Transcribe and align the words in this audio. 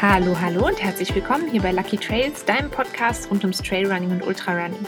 Hallo, 0.00 0.40
hallo 0.40 0.64
und 0.64 0.80
herzlich 0.80 1.12
willkommen 1.12 1.50
hier 1.50 1.60
bei 1.60 1.72
Lucky 1.72 1.96
Trails, 1.96 2.44
deinem 2.44 2.70
Podcast 2.70 3.28
rund 3.32 3.42
ums 3.42 3.60
Trailrunning 3.60 4.12
und 4.12 4.24
Ultrarunning. 4.24 4.86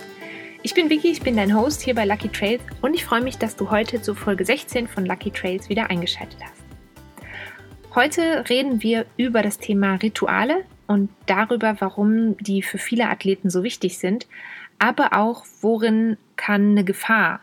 Ich 0.63 0.73
bin 0.73 0.89
Vicky, 0.89 1.09
ich 1.09 1.21
bin 1.21 1.37
dein 1.37 1.53
Host 1.53 1.83
hier 1.83 1.97
bei 1.97 2.05
Lucky 2.05 2.29
Trails 2.29 2.63
und 2.81 2.95
ich 2.95 3.05
freue 3.05 3.21
mich, 3.21 3.37
dass 3.37 3.57
du 3.57 3.73
heute 3.73 4.01
zur 4.01 4.15
Folge 4.15 4.45
16 4.45 4.87
von 4.87 5.05
Lucky 5.05 5.33
Trails 5.33 5.69
wieder 5.69 5.91
eingeschaltet 5.91 6.39
hast. 6.41 6.63
Heute 7.93 8.49
reden 8.49 8.85
wir 8.85 9.05
über 9.17 9.43
das 9.43 9.59
Thema 9.59 9.97
Rituale 9.97 10.65
und 10.87 11.11
darüber, 11.27 11.75
warum 11.81 12.37
die 12.37 12.63
für 12.63 12.79
viele 12.79 13.09
Athleten 13.09 13.51
so 13.51 13.65
wichtig 13.65 13.99
sind, 13.99 14.29
aber 14.79 15.15
auch, 15.15 15.45
worin 15.61 16.19
kann 16.37 16.71
eine 16.71 16.85
Gefahr 16.85 17.41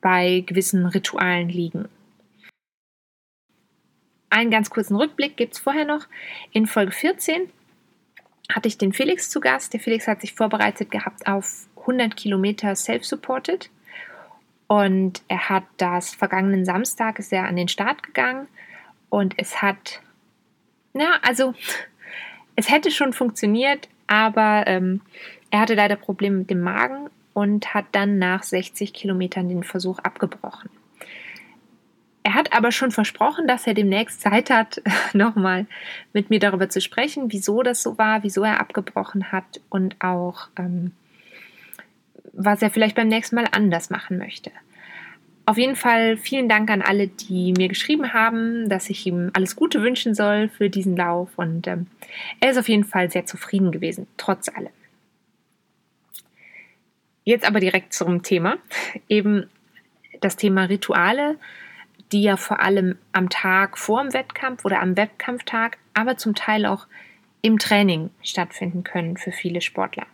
bei 0.00 0.42
gewissen 0.46 0.86
Ritualen 0.86 1.50
liegen. 1.50 1.90
Einen 4.30 4.50
ganz 4.50 4.70
kurzen 4.70 4.96
Rückblick 4.96 5.36
gibt 5.36 5.54
es 5.54 5.58
vorher 5.58 5.84
noch. 5.84 6.06
In 6.52 6.66
Folge 6.66 6.92
14 6.92 7.50
hatte 8.52 8.68
ich 8.68 8.78
den 8.78 8.92
Felix 8.92 9.30
zu 9.30 9.40
Gast. 9.40 9.72
Der 9.72 9.80
Felix 9.80 10.06
hat 10.06 10.20
sich 10.20 10.34
vorbereitet 10.34 10.90
gehabt 10.90 11.26
auf 11.26 11.66
100 11.80 12.16
Kilometer 12.16 12.74
self-supported. 12.74 13.70
Und 14.66 15.22
er 15.28 15.48
hat 15.48 15.64
das 15.78 16.14
vergangenen 16.14 16.64
Samstag, 16.64 17.18
ist 17.18 17.32
an 17.32 17.56
den 17.56 17.68
Start 17.68 18.02
gegangen. 18.02 18.48
Und 19.08 19.34
es 19.38 19.62
hat, 19.62 20.00
na, 20.92 21.18
also, 21.22 21.54
es 22.56 22.70
hätte 22.70 22.90
schon 22.90 23.14
funktioniert, 23.14 23.88
aber 24.06 24.64
ähm, 24.66 25.00
er 25.50 25.60
hatte 25.60 25.74
leider 25.74 25.96
Probleme 25.96 26.38
mit 26.38 26.50
dem 26.50 26.60
Magen 26.60 27.08
und 27.32 27.72
hat 27.72 27.86
dann 27.92 28.18
nach 28.18 28.42
60 28.42 28.92
Kilometern 28.92 29.48
den 29.48 29.62
Versuch 29.62 29.98
abgebrochen. 30.00 30.68
Er 32.28 32.34
hat 32.34 32.52
aber 32.52 32.72
schon 32.72 32.90
versprochen, 32.90 33.48
dass 33.48 33.66
er 33.66 33.72
demnächst 33.72 34.20
Zeit 34.20 34.50
hat, 34.50 34.82
nochmal 35.14 35.64
mit 36.12 36.28
mir 36.28 36.38
darüber 36.38 36.68
zu 36.68 36.82
sprechen, 36.82 37.32
wieso 37.32 37.62
das 37.62 37.82
so 37.82 37.96
war, 37.96 38.22
wieso 38.22 38.42
er 38.42 38.60
abgebrochen 38.60 39.32
hat 39.32 39.62
und 39.70 39.96
auch, 40.04 40.48
ähm, 40.58 40.92
was 42.34 42.60
er 42.60 42.68
vielleicht 42.68 42.96
beim 42.96 43.08
nächsten 43.08 43.34
Mal 43.34 43.46
anders 43.50 43.88
machen 43.88 44.18
möchte. 44.18 44.50
Auf 45.46 45.56
jeden 45.56 45.74
Fall 45.74 46.18
vielen 46.18 46.50
Dank 46.50 46.70
an 46.70 46.82
alle, 46.82 47.08
die 47.08 47.54
mir 47.56 47.68
geschrieben 47.68 48.12
haben, 48.12 48.68
dass 48.68 48.90
ich 48.90 49.06
ihm 49.06 49.30
alles 49.32 49.56
Gute 49.56 49.80
wünschen 49.80 50.14
soll 50.14 50.50
für 50.50 50.68
diesen 50.68 50.98
Lauf 50.98 51.30
und 51.36 51.66
ähm, 51.66 51.86
er 52.40 52.50
ist 52.50 52.58
auf 52.58 52.68
jeden 52.68 52.84
Fall 52.84 53.10
sehr 53.10 53.24
zufrieden 53.24 53.72
gewesen, 53.72 54.06
trotz 54.18 54.50
allem. 54.50 54.68
Jetzt 57.24 57.46
aber 57.46 57.60
direkt 57.60 57.94
zum 57.94 58.22
Thema. 58.22 58.58
Eben 59.08 59.48
das 60.20 60.36
Thema 60.36 60.64
Rituale 60.64 61.38
die 62.12 62.22
ja 62.22 62.36
vor 62.36 62.60
allem 62.60 62.98
am 63.12 63.28
Tag 63.28 63.78
vor 63.78 64.02
dem 64.02 64.12
Wettkampf 64.12 64.64
oder 64.64 64.80
am 64.80 64.96
Wettkampftag, 64.96 65.78
aber 65.94 66.16
zum 66.16 66.34
Teil 66.34 66.66
auch 66.66 66.86
im 67.42 67.58
Training 67.58 68.10
stattfinden 68.22 68.84
können 68.84 69.16
für 69.16 69.32
viele 69.32 69.60
Sportler. 69.60 70.06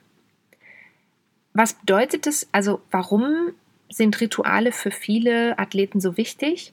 Was 1.52 1.74
bedeutet 1.74 2.26
es, 2.26 2.48
also 2.52 2.80
warum 2.90 3.52
sind 3.88 4.20
Rituale 4.20 4.72
für 4.72 4.90
viele 4.90 5.58
Athleten 5.58 6.00
so 6.00 6.16
wichtig? 6.16 6.72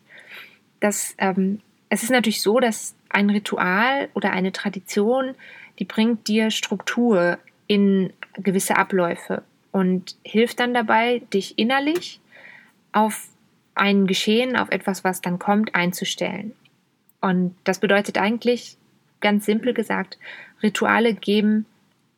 Das, 0.79 1.13
ähm, 1.19 1.61
es 1.89 2.03
ist 2.03 2.09
natürlich 2.09 2.41
so, 2.41 2.59
dass 2.59 2.95
ein 3.09 3.29
Ritual 3.29 4.09
oder 4.13 4.31
eine 4.31 4.51
Tradition, 4.51 5.35
die 5.77 5.85
bringt 5.85 6.27
dir 6.27 6.49
Struktur 6.49 7.37
in 7.67 8.11
gewisse 8.33 8.77
Abläufe 8.77 9.43
und 9.71 10.15
hilft 10.23 10.59
dann 10.59 10.73
dabei, 10.73 11.21
dich 11.31 11.59
innerlich 11.59 12.19
auf 12.91 13.27
ein 13.75 14.07
Geschehen 14.07 14.55
auf 14.55 14.69
etwas, 14.71 15.03
was 15.03 15.21
dann 15.21 15.39
kommt, 15.39 15.75
einzustellen. 15.75 16.53
Und 17.21 17.55
das 17.63 17.79
bedeutet 17.79 18.17
eigentlich, 18.17 18.77
ganz 19.19 19.45
simpel 19.45 19.73
gesagt, 19.73 20.17
Rituale 20.63 21.13
geben 21.13 21.65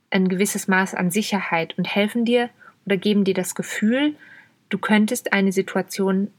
ein 0.09 0.29
gewisses 0.29 0.67
Maß 0.67 0.93
an 0.95 1.11
Sicherheit 1.11 1.77
und 1.77 1.85
helfen 1.85 2.25
dir 2.25 2.49
oder 2.85 2.97
geben 2.97 3.23
dir 3.23 3.33
das 3.33 3.55
Gefühl, 3.55 4.15
du 4.69 4.77
könntest 4.77 5.33
eine 5.33 5.51
Situation 5.51 6.31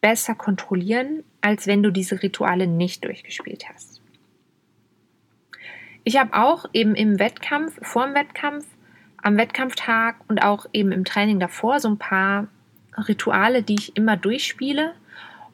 besser 0.00 0.34
kontrollieren, 0.34 1.24
als 1.40 1.66
wenn 1.66 1.82
du 1.82 1.90
diese 1.90 2.22
Rituale 2.22 2.66
nicht 2.66 3.04
durchgespielt 3.04 3.68
hast. 3.68 4.00
Ich 6.04 6.18
habe 6.18 6.34
auch 6.34 6.64
eben 6.72 6.94
im 6.94 7.18
Wettkampf, 7.18 7.78
vor 7.82 8.06
dem 8.06 8.14
Wettkampf, 8.14 8.66
am 9.22 9.36
Wettkampftag 9.36 10.16
und 10.28 10.42
auch 10.42 10.66
eben 10.72 10.92
im 10.92 11.04
Training 11.04 11.40
davor 11.40 11.78
so 11.78 11.88
ein 11.88 11.98
paar 11.98 12.48
Rituale, 13.00 13.62
die 13.62 13.74
ich 13.74 13.96
immer 13.96 14.16
durchspiele. 14.16 14.92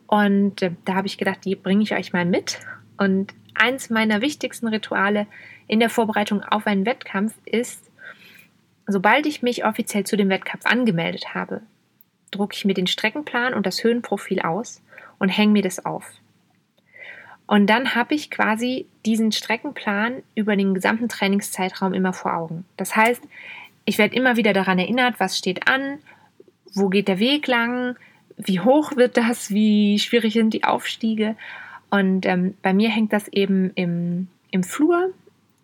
Und 0.07 0.63
äh, 0.63 0.73
da 0.85 0.95
habe 0.95 1.07
ich 1.07 1.19
gedacht, 1.19 1.45
die 1.45 1.57
bringe 1.57 1.83
ich 1.83 1.95
euch 1.95 2.13
mal 2.13 2.25
mit. 2.25 2.61
Und 2.97 3.35
eins 3.55 3.91
meiner 3.91 4.21
wichtigsten 4.21 4.69
Rituale 4.69 5.27
in 5.67 5.81
der 5.81 5.91
Vorbereitung 5.91 6.43
auf 6.43 6.67
einen 6.67 6.87
Wettkampf 6.87 7.35
ist, 7.45 7.91
sobald 8.87 9.27
ich 9.27 9.43
mich 9.43 9.65
offiziell 9.65 10.05
zu 10.05 10.17
dem 10.17 10.29
Wettkampf 10.29 10.67
angemeldet 10.67 11.35
habe, 11.35 11.63
drucke 12.31 12.55
ich 12.55 12.65
mir 12.65 12.75
den 12.75 12.87
Streckenplan 12.87 13.55
und 13.55 13.67
das 13.67 13.83
Höhenprofil 13.83 14.41
aus 14.41 14.83
und 15.19 15.29
hänge 15.29 15.53
mir 15.53 15.63
das 15.63 15.85
auf. 15.85 16.13
Und 17.47 17.69
dann 17.69 17.95
habe 17.95 18.15
ich 18.15 18.31
quasi 18.31 18.87
diesen 19.05 19.31
Streckenplan 19.31 20.23
über 20.35 20.57
den 20.57 20.75
gesamten 20.75 21.09
Trainingszeitraum 21.09 21.95
immer 21.95 22.13
vor 22.13 22.35
Augen. 22.35 22.65
Das 22.77 22.97
heißt, 22.97 23.23
ich 23.85 23.99
werde 23.99 24.17
immer 24.17 24.37
wieder 24.37 24.53
daran 24.53 24.81
erinnert, 24.81 25.21
was 25.21 25.39
steht 25.39 25.69
an, 25.69 25.99
wo 26.77 26.89
geht 26.89 27.09
der 27.09 27.19
Weg 27.19 27.47
lang, 27.47 27.97
wie 28.37 28.61
hoch 28.61 28.97
wird 28.97 29.17
das, 29.17 29.51
wie 29.51 29.99
schwierig 29.99 30.35
sind 30.35 30.53
die 30.53 30.65
Aufstiege. 30.65 31.37
Und 31.91 32.27
ähm, 32.27 32.55
bei 32.63 32.75
mir 32.75 32.91
hängt 32.91 33.13
das 33.13 33.29
eben 33.29 33.71
im, 33.75 34.29
im 34.51 34.63
Flur, 34.63 35.13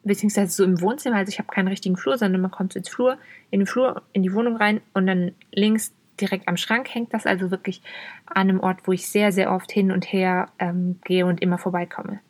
beziehungsweise 0.04 0.52
so 0.52 0.64
im 0.64 0.80
Wohnzimmer. 0.80 1.16
Also 1.16 1.30
ich 1.30 1.38
habe 1.38 1.52
keinen 1.52 1.68
richtigen 1.68 1.96
Flur, 1.96 2.16
sondern 2.16 2.40
man 2.40 2.50
kommt 2.50 2.74
ins 2.74 2.88
Flur, 2.88 3.18
in 3.50 3.60
den 3.60 3.66
Flur, 3.66 4.02
in 4.12 4.22
die 4.22 4.32
Wohnung 4.32 4.56
rein 4.56 4.80
und 4.94 5.06
dann 5.06 5.32
links 5.52 5.92
direkt 6.20 6.48
am 6.48 6.56
Schrank 6.56 6.94
hängt 6.94 7.12
das, 7.14 7.26
also 7.26 7.50
wirklich 7.50 7.82
an 8.26 8.48
einem 8.48 8.60
Ort, 8.60 8.86
wo 8.86 8.92
ich 8.92 9.08
sehr, 9.08 9.32
sehr 9.32 9.52
oft 9.52 9.72
hin 9.72 9.90
und 9.90 10.04
her 10.12 10.48
ähm, 10.58 10.98
gehe 11.04 11.26
und 11.26 11.42
immer 11.42 11.58
vorbeikomme. 11.58 12.20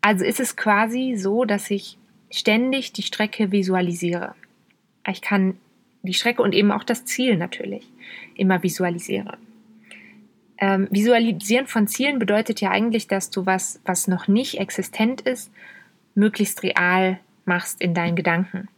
Also 0.00 0.24
ist 0.24 0.40
es 0.40 0.56
quasi 0.56 1.14
so, 1.16 1.44
dass 1.44 1.70
ich 1.70 1.98
ständig 2.30 2.92
die 2.92 3.02
Strecke 3.02 3.52
visualisiere. 3.52 4.34
Ich 5.08 5.20
kann 5.20 5.56
die 6.06 6.14
Strecke 6.14 6.42
und 6.42 6.54
eben 6.54 6.72
auch 6.72 6.84
das 6.84 7.04
Ziel 7.04 7.36
natürlich 7.36 7.86
immer 8.34 8.62
visualisiere. 8.62 9.36
Ähm, 10.58 10.88
Visualisieren 10.90 11.66
von 11.66 11.86
Zielen 11.86 12.18
bedeutet 12.18 12.60
ja 12.60 12.70
eigentlich, 12.70 13.08
dass 13.08 13.30
du 13.30 13.44
was, 13.44 13.80
was 13.84 14.08
noch 14.08 14.26
nicht 14.26 14.58
existent 14.58 15.20
ist, 15.20 15.50
möglichst 16.14 16.62
real 16.62 17.18
machst 17.44 17.80
in 17.80 17.94
deinen 17.94 18.16
Gedanken. 18.16 18.68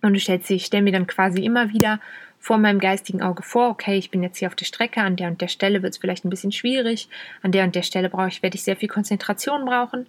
Und 0.00 0.14
du 0.14 0.20
stellst 0.20 0.48
dich, 0.48 0.56
ich 0.56 0.66
stelle 0.66 0.82
mir 0.82 0.92
dann 0.92 1.06
quasi 1.06 1.44
immer 1.44 1.70
wieder 1.72 2.00
vor 2.38 2.58
meinem 2.58 2.78
geistigen 2.78 3.22
Auge 3.22 3.42
vor, 3.42 3.70
okay, 3.70 3.96
ich 3.96 4.10
bin 4.10 4.22
jetzt 4.22 4.38
hier 4.38 4.48
auf 4.48 4.54
der 4.54 4.66
Strecke, 4.66 5.00
an 5.00 5.16
der 5.16 5.28
und 5.28 5.40
der 5.40 5.48
Stelle 5.48 5.82
wird 5.82 5.94
es 5.94 5.98
vielleicht 5.98 6.26
ein 6.26 6.30
bisschen 6.30 6.52
schwierig, 6.52 7.08
an 7.42 7.52
der 7.52 7.64
und 7.64 7.74
der 7.74 7.82
Stelle 7.82 8.10
brauche 8.10 8.28
ich, 8.28 8.42
werde 8.42 8.56
ich 8.56 8.64
sehr 8.64 8.76
viel 8.76 8.88
Konzentration 8.88 9.64
brauchen. 9.64 10.06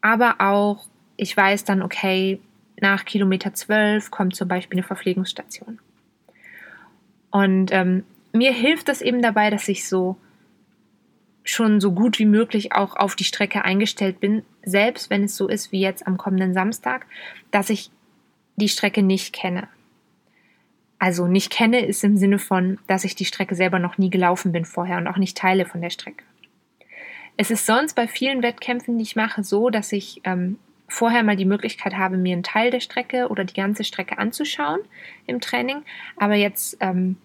Aber 0.00 0.36
auch, 0.38 0.86
ich 1.18 1.36
weiß 1.36 1.64
dann, 1.64 1.82
okay, 1.82 2.40
nach 2.84 3.06
Kilometer 3.06 3.54
12 3.54 4.10
kommt 4.10 4.36
zum 4.36 4.46
Beispiel 4.46 4.78
eine 4.78 4.86
Verpflegungsstation. 4.86 5.78
Und 7.30 7.72
ähm, 7.72 8.04
mir 8.32 8.52
hilft 8.52 8.88
das 8.88 9.00
eben 9.00 9.22
dabei, 9.22 9.48
dass 9.48 9.68
ich 9.68 9.88
so 9.88 10.18
schon 11.44 11.80
so 11.80 11.92
gut 11.92 12.18
wie 12.18 12.26
möglich 12.26 12.72
auch 12.72 12.94
auf 12.96 13.16
die 13.16 13.24
Strecke 13.24 13.64
eingestellt 13.64 14.20
bin, 14.20 14.44
selbst 14.62 15.08
wenn 15.08 15.24
es 15.24 15.34
so 15.34 15.48
ist 15.48 15.72
wie 15.72 15.80
jetzt 15.80 16.06
am 16.06 16.18
kommenden 16.18 16.52
Samstag, 16.52 17.06
dass 17.50 17.70
ich 17.70 17.90
die 18.56 18.68
Strecke 18.68 19.02
nicht 19.02 19.32
kenne. 19.32 19.68
Also 20.98 21.26
nicht 21.26 21.50
kenne 21.50 21.84
ist 21.86 22.04
im 22.04 22.18
Sinne 22.18 22.38
von, 22.38 22.78
dass 22.86 23.04
ich 23.04 23.14
die 23.14 23.24
Strecke 23.24 23.54
selber 23.54 23.78
noch 23.78 23.96
nie 23.96 24.10
gelaufen 24.10 24.52
bin 24.52 24.66
vorher 24.66 24.98
und 24.98 25.08
auch 25.08 25.16
nicht 25.16 25.38
Teile 25.38 25.64
von 25.64 25.80
der 25.80 25.90
Strecke. 25.90 26.24
Es 27.36 27.50
ist 27.50 27.64
sonst 27.64 27.94
bei 27.94 28.06
vielen 28.08 28.42
Wettkämpfen, 28.42 28.98
die 28.98 29.02
ich 29.02 29.16
mache, 29.16 29.42
so, 29.42 29.70
dass 29.70 29.90
ich 29.92 30.20
ähm, 30.24 30.58
vorher 30.88 31.22
mal 31.22 31.36
die 31.36 31.44
Möglichkeit 31.44 31.94
habe, 31.94 32.16
mir 32.16 32.34
einen 32.34 32.42
Teil 32.42 32.70
der 32.70 32.80
Strecke 32.80 33.28
oder 33.28 33.44
die 33.44 33.54
ganze 33.54 33.84
Strecke 33.84 34.18
anzuschauen 34.18 34.80
im 35.26 35.40
Training. 35.40 35.82
Aber 36.16 36.34
jetzt, 36.34 36.76
ähm, 36.80 37.16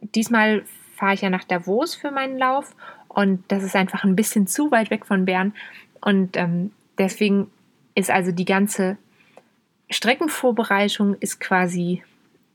diesmal 0.00 0.64
fahre 0.96 1.14
ich 1.14 1.20
ja 1.20 1.30
nach 1.30 1.44
Davos 1.44 1.94
für 1.94 2.10
meinen 2.10 2.38
Lauf 2.38 2.74
und 3.08 3.44
das 3.48 3.62
ist 3.62 3.76
einfach 3.76 4.04
ein 4.04 4.16
bisschen 4.16 4.46
zu 4.46 4.70
weit 4.70 4.90
weg 4.90 5.04
von 5.06 5.24
Bern. 5.24 5.52
Und 6.00 6.36
ähm, 6.36 6.72
deswegen 6.98 7.50
ist 7.94 8.10
also 8.10 8.32
die 8.32 8.44
ganze 8.44 8.96
Streckenvorbereitung 9.90 11.16
ist 11.20 11.40
quasi 11.40 12.02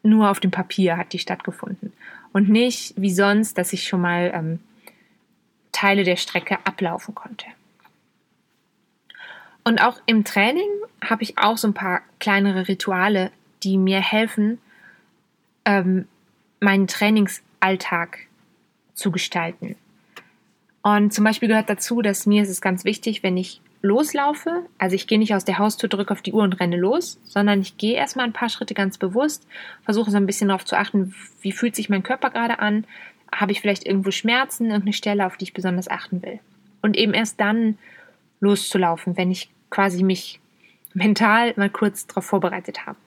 nur 0.03 0.29
auf 0.29 0.39
dem 0.39 0.51
Papier 0.51 0.97
hat 0.97 1.13
die 1.13 1.19
stattgefunden. 1.19 1.93
Und 2.33 2.49
nicht 2.49 2.93
wie 2.95 3.11
sonst, 3.11 3.57
dass 3.57 3.73
ich 3.73 3.87
schon 3.87 4.01
mal 4.01 4.31
ähm, 4.33 4.59
Teile 5.71 6.03
der 6.03 6.15
Strecke 6.15 6.57
ablaufen 6.65 7.13
konnte. 7.13 7.45
Und 9.67 9.81
auch 9.81 9.99
im 10.05 10.23
Training 10.23 10.69
habe 11.03 11.23
ich 11.23 11.37
auch 11.37 11.57
so 11.57 11.67
ein 11.67 11.73
paar 11.73 11.99
kleinere 12.21 12.69
Rituale, 12.69 13.31
die 13.63 13.77
mir 13.77 13.99
helfen, 13.99 14.59
ähm, 15.65 16.07
meinen 16.61 16.87
Trainingsalltag 16.87 18.19
zu 18.93 19.11
gestalten. 19.11 19.75
Und 20.83 21.13
zum 21.13 21.25
Beispiel 21.25 21.49
gehört 21.49 21.69
dazu, 21.69 22.01
dass 22.01 22.25
mir 22.25 22.43
ist 22.43 22.49
es 22.49 22.61
ganz 22.61 22.85
wichtig, 22.85 23.23
wenn 23.23 23.35
ich 23.35 23.59
loslaufe, 23.81 24.63
also 24.77 24.95
ich 24.95 25.05
gehe 25.05 25.19
nicht 25.19 25.35
aus 25.35 25.43
der 25.43 25.57
Haustür, 25.57 25.89
drücke 25.89 26.13
auf 26.13 26.21
die 26.21 26.31
Uhr 26.31 26.43
und 26.43 26.61
renne 26.61 26.77
los, 26.77 27.19
sondern 27.25 27.59
ich 27.59 27.75
gehe 27.75 27.95
erstmal 27.95 28.25
ein 28.25 28.31
paar 28.31 28.47
Schritte 28.47 28.73
ganz 28.73 28.97
bewusst, 28.97 29.45
versuche 29.83 30.11
so 30.11 30.15
ein 30.15 30.25
bisschen 30.25 30.47
darauf 30.47 30.63
zu 30.63 30.77
achten, 30.77 31.13
wie 31.41 31.51
fühlt 31.51 31.75
sich 31.75 31.89
mein 31.89 32.03
Körper 32.03 32.29
gerade 32.29 32.59
an, 32.59 32.85
habe 33.35 33.51
ich 33.51 33.59
vielleicht 33.59 33.85
irgendwo 33.85 34.11
Schmerzen, 34.11 34.67
irgendeine 34.67 34.93
Stelle, 34.93 35.25
auf 35.25 35.35
die 35.35 35.43
ich 35.43 35.53
besonders 35.53 35.89
achten 35.89 36.21
will. 36.21 36.39
Und 36.81 36.95
eben 36.95 37.13
erst 37.13 37.41
dann 37.41 37.77
loszulaufen, 38.39 39.17
wenn 39.17 39.29
ich 39.29 39.49
quasi 39.69 40.03
mich 40.03 40.39
mental 40.93 41.53
mal 41.57 41.69
kurz 41.69 42.07
darauf 42.07 42.25
vorbereitet 42.25 42.85
habe. 42.85 42.97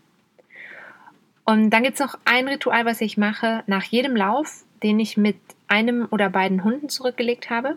Und 1.44 1.70
dann 1.70 1.82
gibt 1.82 1.94
es 1.94 2.00
noch 2.00 2.18
ein 2.24 2.46
Ritual, 2.46 2.84
was 2.84 3.00
ich 3.00 3.16
mache 3.16 3.64
nach 3.66 3.84
jedem 3.84 4.14
Lauf, 4.14 4.64
den 4.82 5.00
ich 5.00 5.16
mit 5.16 5.36
einem 5.68 6.06
oder 6.10 6.30
beiden 6.30 6.62
Hunden 6.64 6.88
zurückgelegt 6.88 7.50
habe. 7.50 7.76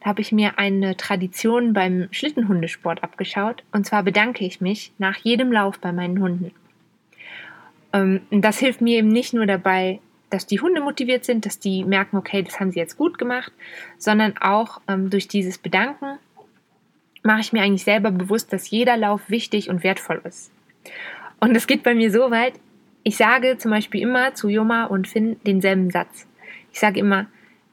Da 0.00 0.10
habe 0.10 0.20
ich 0.20 0.32
mir 0.32 0.58
eine 0.58 0.96
Tradition 0.96 1.72
beim 1.72 2.08
Schlittenhundesport 2.10 3.02
abgeschaut. 3.02 3.64
Und 3.72 3.86
zwar 3.86 4.02
bedanke 4.02 4.44
ich 4.44 4.60
mich 4.60 4.92
nach 4.98 5.16
jedem 5.16 5.50
Lauf 5.50 5.78
bei 5.78 5.92
meinen 5.92 6.20
Hunden. 6.20 6.52
Ähm, 7.92 8.20
das 8.30 8.58
hilft 8.58 8.80
mir 8.80 8.98
eben 8.98 9.08
nicht 9.08 9.32
nur 9.32 9.46
dabei, 9.46 10.00
dass 10.30 10.46
die 10.46 10.60
Hunde 10.60 10.80
motiviert 10.80 11.24
sind, 11.24 11.46
dass 11.46 11.58
die 11.58 11.84
merken, 11.84 12.16
okay, 12.16 12.42
das 12.42 12.60
haben 12.60 12.72
sie 12.72 12.80
jetzt 12.80 12.96
gut 12.96 13.18
gemacht, 13.18 13.52
sondern 13.98 14.36
auch 14.38 14.80
ähm, 14.88 15.08
durch 15.10 15.28
dieses 15.28 15.58
Bedanken 15.58 16.18
mache 17.24 17.40
ich 17.40 17.52
mir 17.52 17.62
eigentlich 17.62 17.84
selber 17.84 18.12
bewusst, 18.12 18.52
dass 18.52 18.70
jeder 18.70 18.96
Lauf 18.96 19.28
wichtig 19.28 19.68
und 19.68 19.82
wertvoll 19.82 20.20
ist. 20.24 20.52
Und 21.40 21.56
es 21.56 21.66
geht 21.66 21.82
bei 21.82 21.94
mir 21.94 22.12
so 22.12 22.30
weit, 22.30 22.54
ich 23.02 23.16
sage 23.16 23.58
zum 23.58 23.70
Beispiel 23.70 24.02
immer 24.02 24.34
zu 24.34 24.48
Joma 24.48 24.84
und 24.84 25.08
Finn 25.08 25.36
denselben 25.46 25.90
Satz. 25.90 26.26
Ich 26.72 26.80
sage 26.80 27.00
immer, 27.00 27.26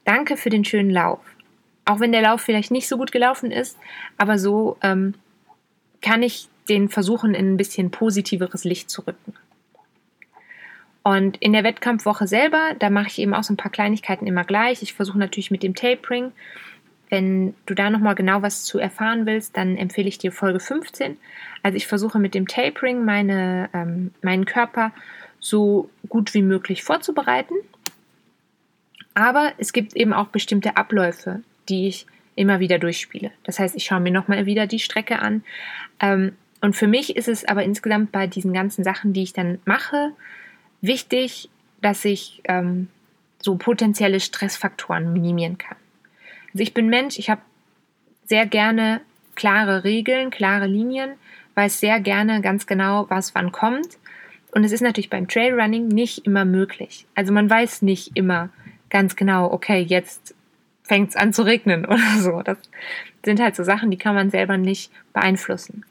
danke 0.04 0.36
für 0.36 0.50
den 0.50 0.64
schönen 0.64 0.90
Lauf. 0.90 1.20
Auch 1.84 2.00
wenn 2.00 2.12
der 2.12 2.22
Lauf 2.22 2.40
vielleicht 2.40 2.70
nicht 2.70 2.88
so 2.88 2.96
gut 2.96 3.12
gelaufen 3.12 3.50
ist, 3.50 3.78
aber 4.18 4.38
so 4.38 4.76
ähm, 4.82 5.14
kann 6.00 6.22
ich 6.22 6.48
den 6.68 6.88
versuchen, 6.88 7.34
in 7.34 7.54
ein 7.54 7.56
bisschen 7.56 7.90
positiveres 7.90 8.64
Licht 8.64 8.90
zu 8.90 9.02
rücken. 9.02 9.34
Und 11.02 11.36
in 11.38 11.52
der 11.52 11.64
Wettkampfwoche 11.64 12.26
selber, 12.26 12.74
da 12.78 12.88
mache 12.88 13.08
ich 13.08 13.18
eben 13.18 13.34
auch 13.34 13.42
so 13.42 13.52
ein 13.52 13.56
paar 13.56 13.72
Kleinigkeiten 13.72 14.26
immer 14.26 14.44
gleich. 14.44 14.82
Ich 14.82 14.94
versuche 14.94 15.18
natürlich 15.18 15.50
mit 15.50 15.62
dem 15.62 15.74
Tapering 15.74 16.32
wenn 17.12 17.52
du 17.66 17.74
da 17.74 17.90
nochmal 17.90 18.14
genau 18.14 18.40
was 18.40 18.64
zu 18.64 18.78
erfahren 18.78 19.26
willst, 19.26 19.54
dann 19.58 19.76
empfehle 19.76 20.08
ich 20.08 20.16
dir 20.16 20.32
Folge 20.32 20.60
15. 20.60 21.18
Also 21.62 21.76
ich 21.76 21.86
versuche 21.86 22.18
mit 22.18 22.32
dem 22.32 22.48
Tapering 22.48 23.04
meine, 23.04 23.68
ähm, 23.74 24.12
meinen 24.22 24.46
Körper 24.46 24.92
so 25.38 25.90
gut 26.08 26.32
wie 26.32 26.40
möglich 26.40 26.82
vorzubereiten. 26.82 27.52
Aber 29.12 29.52
es 29.58 29.74
gibt 29.74 29.94
eben 29.94 30.14
auch 30.14 30.28
bestimmte 30.28 30.78
Abläufe, 30.78 31.42
die 31.68 31.86
ich 31.86 32.06
immer 32.34 32.60
wieder 32.60 32.78
durchspiele. 32.78 33.30
Das 33.44 33.58
heißt, 33.58 33.76
ich 33.76 33.84
schaue 33.84 34.00
mir 34.00 34.10
nochmal 34.10 34.46
wieder 34.46 34.66
die 34.66 34.78
Strecke 34.78 35.18
an. 35.18 35.44
Ähm, 36.00 36.32
und 36.62 36.74
für 36.74 36.86
mich 36.86 37.14
ist 37.14 37.28
es 37.28 37.44
aber 37.44 37.62
insgesamt 37.62 38.10
bei 38.10 38.26
diesen 38.26 38.54
ganzen 38.54 38.84
Sachen, 38.84 39.12
die 39.12 39.24
ich 39.24 39.34
dann 39.34 39.58
mache, 39.66 40.12
wichtig, 40.80 41.50
dass 41.82 42.06
ich 42.06 42.40
ähm, 42.44 42.88
so 43.42 43.56
potenzielle 43.56 44.18
Stressfaktoren 44.18 45.12
minimieren 45.12 45.58
kann. 45.58 45.76
Also 46.52 46.62
ich 46.62 46.74
bin 46.74 46.88
Mensch, 46.88 47.18
ich 47.18 47.30
habe 47.30 47.40
sehr 48.24 48.46
gerne 48.46 49.00
klare 49.34 49.84
Regeln, 49.84 50.30
klare 50.30 50.66
Linien, 50.66 51.12
weiß 51.54 51.80
sehr 51.80 52.00
gerne 52.00 52.40
ganz 52.40 52.66
genau, 52.66 53.06
was 53.08 53.34
wann 53.34 53.52
kommt. 53.52 53.98
Und 54.54 54.64
es 54.64 54.72
ist 54.72 54.82
natürlich 54.82 55.10
beim 55.10 55.28
Trailrunning 55.28 55.88
nicht 55.88 56.26
immer 56.26 56.44
möglich. 56.44 57.06
Also 57.14 57.32
man 57.32 57.48
weiß 57.48 57.82
nicht 57.82 58.12
immer 58.14 58.50
ganz 58.90 59.16
genau, 59.16 59.50
okay, 59.50 59.80
jetzt 59.80 60.34
fängt 60.82 61.10
es 61.10 61.16
an 61.16 61.32
zu 61.32 61.42
regnen 61.42 61.86
oder 61.86 62.18
so. 62.18 62.42
Das 62.42 62.58
sind 63.24 63.40
halt 63.40 63.56
so 63.56 63.64
Sachen, 63.64 63.90
die 63.90 63.96
kann 63.96 64.14
man 64.14 64.30
selber 64.30 64.58
nicht 64.58 64.92
beeinflussen. 65.12 65.84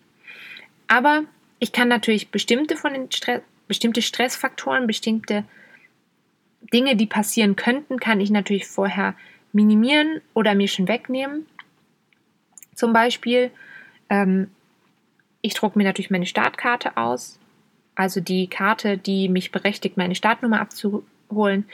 Aber 0.88 1.24
ich 1.60 1.72
kann 1.72 1.88
natürlich 1.88 2.30
bestimmte 2.30 2.76
von 2.76 2.94
den 2.94 3.12
Stress, 3.12 3.42
bestimmte 3.68 4.02
Stressfaktoren, 4.02 4.86
bestimmte 4.86 5.44
Dinge, 6.74 6.96
die 6.96 7.08
passieren 7.08 7.56
könnten, 7.56 8.00
kann 8.00 8.20
ich 8.20 8.30
natürlich 8.30 8.68
vorher 8.68 9.16
minimieren 9.54 10.22
oder 10.34 10.56
mir 10.56 10.68
schon 10.68 10.88
wegnehmen. 10.88 11.46
Zum 12.76 12.94
Beispiel, 12.94 13.52
ähm, 14.10 14.50
ich 15.42 15.54
drucke 15.54 15.78
mir 15.78 15.84
natürlich 15.84 16.12
meine 16.12 16.26
Startkarte 16.26 16.98
aus, 16.98 17.40
also 17.96 18.22
die 18.22 18.48
Karte, 18.48 18.98
die 18.98 19.30
mich 19.30 19.52
berechtigt, 19.52 19.98
meine 19.98 20.16
Startnummer 20.16 20.62
abzuholen. 20.62 21.66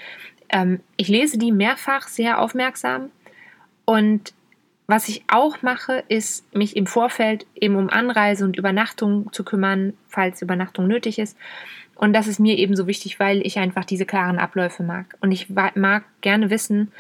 Ähm, 0.50 0.80
ich 0.96 1.08
lese 1.08 1.38
die 1.38 1.52
mehrfach 1.52 2.08
sehr 2.08 2.42
aufmerksam 2.42 3.12
und 3.86 4.34
was 4.88 5.10
ich 5.10 5.24
auch 5.28 5.62
mache, 5.62 6.06
ist, 6.08 6.54
mich 6.56 6.78
im 6.78 6.88
Vorfeld 6.88 7.46
eben 7.56 7.76
um 7.76 7.90
Anreise 7.90 8.46
und 8.46 8.58
Übernachtung 8.58 9.32
zu 9.34 9.44
kümmern, 9.44 9.94
falls 10.08 10.42
Übernachtung 10.42 10.88
nötig 10.88 11.20
ist. 11.20 11.38
Und 11.94 12.14
das 12.14 12.28
ist 12.28 12.40
mir 12.40 12.58
eben 12.58 12.76
so 12.76 12.88
wichtig, 12.88 13.20
weil 13.20 13.46
ich 13.46 13.60
einfach 13.60 13.84
diese 13.84 14.06
klaren 14.06 14.40
Abläufe 14.40 14.84
mag. 14.84 15.18
Und 15.20 15.34
ich 15.34 15.50
mag 15.50 16.04
gerne 16.22 16.50
wissen, 16.50 16.94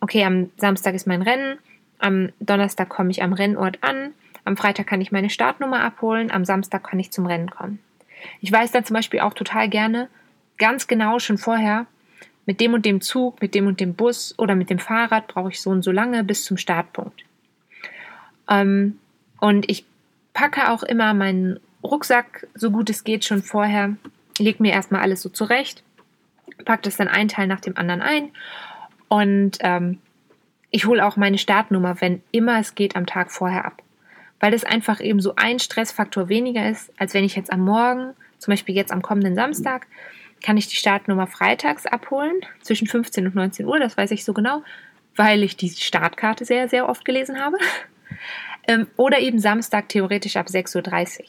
okay, 0.00 0.24
am 0.24 0.50
Samstag 0.56 0.94
ist 0.94 1.06
mein 1.06 1.22
Rennen, 1.22 1.58
am 1.98 2.30
Donnerstag 2.40 2.88
komme 2.88 3.10
ich 3.10 3.22
am 3.22 3.32
Rennort 3.32 3.78
an, 3.82 4.12
am 4.44 4.56
Freitag 4.56 4.86
kann 4.86 5.00
ich 5.00 5.12
meine 5.12 5.30
Startnummer 5.30 5.82
abholen, 5.82 6.30
am 6.30 6.44
Samstag 6.44 6.84
kann 6.84 6.98
ich 6.98 7.10
zum 7.10 7.26
Rennen 7.26 7.50
kommen. 7.50 7.80
Ich 8.40 8.50
weiß 8.50 8.72
dann 8.72 8.84
zum 8.84 8.94
Beispiel 8.94 9.20
auch 9.20 9.34
total 9.34 9.68
gerne, 9.68 10.08
ganz 10.56 10.86
genau 10.86 11.18
schon 11.18 11.38
vorher, 11.38 11.86
mit 12.46 12.60
dem 12.60 12.72
und 12.72 12.86
dem 12.86 13.00
Zug, 13.00 13.42
mit 13.42 13.54
dem 13.54 13.66
und 13.66 13.78
dem 13.78 13.94
Bus 13.94 14.34
oder 14.38 14.54
mit 14.54 14.70
dem 14.70 14.78
Fahrrad 14.78 15.26
brauche 15.26 15.50
ich 15.50 15.60
so 15.60 15.70
und 15.70 15.82
so 15.82 15.92
lange 15.92 16.24
bis 16.24 16.44
zum 16.44 16.56
Startpunkt. 16.56 17.24
Ähm, 18.48 18.98
und 19.38 19.70
ich 19.70 19.84
packe 20.32 20.70
auch 20.70 20.82
immer 20.82 21.12
meinen 21.12 21.60
Rucksack, 21.82 22.46
so 22.54 22.70
gut 22.70 22.88
es 22.88 23.04
geht, 23.04 23.24
schon 23.24 23.42
vorher, 23.42 23.96
lege 24.38 24.62
mir 24.62 24.72
erstmal 24.72 25.02
alles 25.02 25.20
so 25.20 25.28
zurecht, 25.28 25.82
packe 26.64 26.82
das 26.82 26.96
dann 26.96 27.08
ein 27.08 27.28
Teil 27.28 27.46
nach 27.46 27.60
dem 27.60 27.76
anderen 27.76 28.00
ein 28.00 28.30
und 29.08 29.58
ähm, 29.60 29.98
ich 30.70 30.86
hole 30.86 31.04
auch 31.04 31.16
meine 31.16 31.38
Startnummer, 31.38 32.00
wenn 32.00 32.22
immer 32.30 32.60
es 32.60 32.74
geht, 32.74 32.96
am 32.96 33.06
Tag 33.06 33.30
vorher 33.30 33.64
ab. 33.64 33.82
Weil 34.40 34.52
das 34.52 34.64
einfach 34.64 35.00
eben 35.00 35.20
so 35.20 35.34
ein 35.36 35.58
Stressfaktor 35.58 36.28
weniger 36.28 36.68
ist, 36.68 36.92
als 36.98 37.14
wenn 37.14 37.24
ich 37.24 37.34
jetzt 37.34 37.52
am 37.52 37.60
Morgen, 37.60 38.14
zum 38.38 38.52
Beispiel 38.52 38.74
jetzt 38.74 38.92
am 38.92 39.02
kommenden 39.02 39.34
Samstag, 39.34 39.86
kann 40.42 40.56
ich 40.56 40.68
die 40.68 40.76
Startnummer 40.76 41.26
freitags 41.26 41.86
abholen, 41.86 42.36
zwischen 42.62 42.86
15 42.86 43.26
und 43.26 43.34
19 43.34 43.66
Uhr, 43.66 43.80
das 43.80 43.96
weiß 43.96 44.12
ich 44.12 44.24
so 44.24 44.32
genau, 44.32 44.62
weil 45.16 45.42
ich 45.42 45.56
die 45.56 45.70
Startkarte 45.70 46.44
sehr, 46.44 46.68
sehr 46.68 46.88
oft 46.88 47.04
gelesen 47.04 47.40
habe. 47.40 47.56
Ähm, 48.70 48.86
oder 48.98 49.18
eben 49.20 49.38
Samstag 49.38 49.88
theoretisch 49.88 50.36
ab 50.36 50.48
6.30 50.48 51.20
Uhr. 51.20 51.24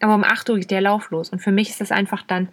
Aber 0.00 0.14
um 0.14 0.24
8 0.24 0.48
Uhr 0.48 0.58
geht 0.58 0.70
der 0.70 0.80
Lauf 0.80 1.10
los. 1.10 1.28
Und 1.28 1.40
für 1.40 1.52
mich 1.52 1.68
ist 1.68 1.82
das 1.82 1.92
einfach 1.92 2.22
dann 2.22 2.48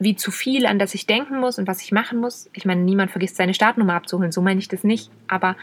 wie 0.00 0.16
zu 0.16 0.30
viel, 0.30 0.66
an 0.66 0.78
das 0.78 0.94
ich 0.94 1.06
denken 1.06 1.38
muss 1.38 1.58
und 1.58 1.68
was 1.68 1.82
ich 1.82 1.92
machen 1.92 2.18
muss. 2.18 2.48
Ich 2.54 2.64
meine, 2.64 2.80
niemand 2.80 3.10
vergisst 3.10 3.36
seine 3.36 3.52
Startnummer 3.52 3.94
abzuholen, 3.94 4.32
so 4.32 4.40
meine 4.40 4.58
ich 4.58 4.66
das 4.66 4.82
nicht. 4.82 5.10
Aber 5.28 5.56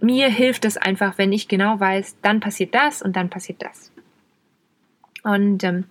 mir 0.00 0.28
hilft 0.28 0.64
es 0.64 0.76
einfach, 0.76 1.18
wenn 1.18 1.32
ich 1.32 1.48
genau 1.48 1.78
weiß, 1.78 2.16
dann 2.22 2.38
passiert 2.38 2.74
das 2.74 3.02
und 3.02 3.16
dann 3.16 3.30
passiert 3.30 3.60
das. 3.60 3.90
Und 5.24 5.64
ähm, 5.64 5.84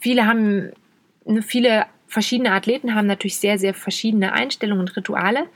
viele 0.00 0.26
haben, 0.26 0.70
ne, 1.24 1.42
viele 1.42 1.86
verschiedene 2.06 2.52
Athleten 2.52 2.94
haben 2.94 3.08
natürlich 3.08 3.38
sehr, 3.38 3.58
sehr 3.58 3.74
verschiedene 3.74 4.32
Einstellungen 4.32 4.80
und 4.80 4.96
Rituale. 4.96 5.48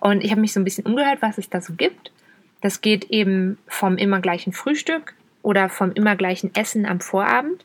Und 0.00 0.22
ich 0.22 0.30
habe 0.30 0.40
mich 0.40 0.52
so 0.52 0.60
ein 0.60 0.64
bisschen 0.64 0.86
umgehört, 0.86 1.20
was 1.20 1.36
es 1.36 1.50
da 1.50 1.60
so 1.60 1.72
gibt. 1.72 2.12
Das 2.60 2.80
geht 2.80 3.10
eben 3.10 3.58
vom 3.66 3.96
immer 3.96 4.20
gleichen 4.20 4.52
Frühstück 4.52 5.14
oder 5.42 5.68
vom 5.68 5.90
immer 5.92 6.14
gleichen 6.14 6.54
Essen 6.54 6.86
am 6.86 7.00
Vorabend 7.00 7.64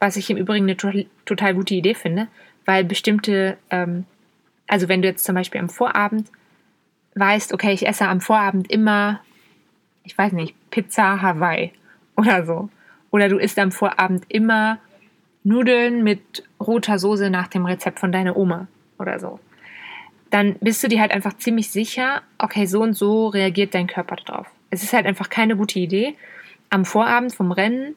was 0.00 0.16
ich 0.16 0.30
im 0.30 0.36
Übrigen 0.36 0.64
eine 0.64 0.76
total, 0.76 1.06
total 1.24 1.54
gute 1.54 1.74
Idee 1.74 1.94
finde, 1.94 2.28
weil 2.64 2.84
bestimmte, 2.84 3.56
ähm, 3.70 4.04
also 4.66 4.88
wenn 4.88 5.02
du 5.02 5.08
jetzt 5.08 5.24
zum 5.24 5.34
Beispiel 5.34 5.60
am 5.60 5.68
Vorabend 5.68 6.30
weißt, 7.14 7.52
okay, 7.52 7.72
ich 7.72 7.86
esse 7.86 8.06
am 8.06 8.20
Vorabend 8.20 8.70
immer, 8.70 9.20
ich 10.04 10.16
weiß 10.16 10.32
nicht, 10.32 10.54
Pizza 10.70 11.20
Hawaii 11.20 11.72
oder 12.16 12.44
so. 12.44 12.68
Oder 13.10 13.28
du 13.28 13.38
isst 13.38 13.58
am 13.58 13.72
Vorabend 13.72 14.24
immer 14.28 14.78
Nudeln 15.44 16.04
mit 16.04 16.44
roter 16.60 16.98
Soße 16.98 17.30
nach 17.30 17.48
dem 17.48 17.64
Rezept 17.64 17.98
von 17.98 18.12
deiner 18.12 18.36
Oma 18.36 18.68
oder 18.98 19.18
so. 19.18 19.40
Dann 20.30 20.56
bist 20.60 20.82
du 20.84 20.88
dir 20.88 21.00
halt 21.00 21.10
einfach 21.10 21.38
ziemlich 21.38 21.70
sicher, 21.70 22.22
okay, 22.36 22.66
so 22.66 22.82
und 22.82 22.92
so 22.92 23.28
reagiert 23.28 23.74
dein 23.74 23.86
Körper 23.86 24.16
darauf. 24.16 24.46
Es 24.70 24.82
ist 24.82 24.92
halt 24.92 25.06
einfach 25.06 25.30
keine 25.30 25.56
gute 25.56 25.78
Idee, 25.78 26.14
am 26.68 26.84
Vorabend 26.84 27.34
vom 27.34 27.50
Rennen 27.50 27.96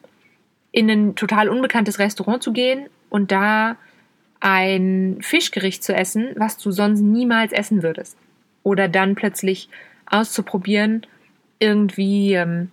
in 0.72 0.90
ein 0.90 1.14
total 1.14 1.48
unbekanntes 1.48 1.98
Restaurant 1.98 2.42
zu 2.42 2.52
gehen 2.52 2.88
und 3.10 3.30
da 3.30 3.76
ein 4.40 5.18
Fischgericht 5.20 5.84
zu 5.84 5.94
essen, 5.94 6.30
was 6.36 6.58
du 6.58 6.72
sonst 6.72 7.00
niemals 7.00 7.52
essen 7.52 7.82
würdest. 7.82 8.16
Oder 8.64 8.88
dann 8.88 9.14
plötzlich 9.14 9.68
auszuprobieren, 10.06 11.06
irgendwie 11.58 12.34
ähm, 12.34 12.70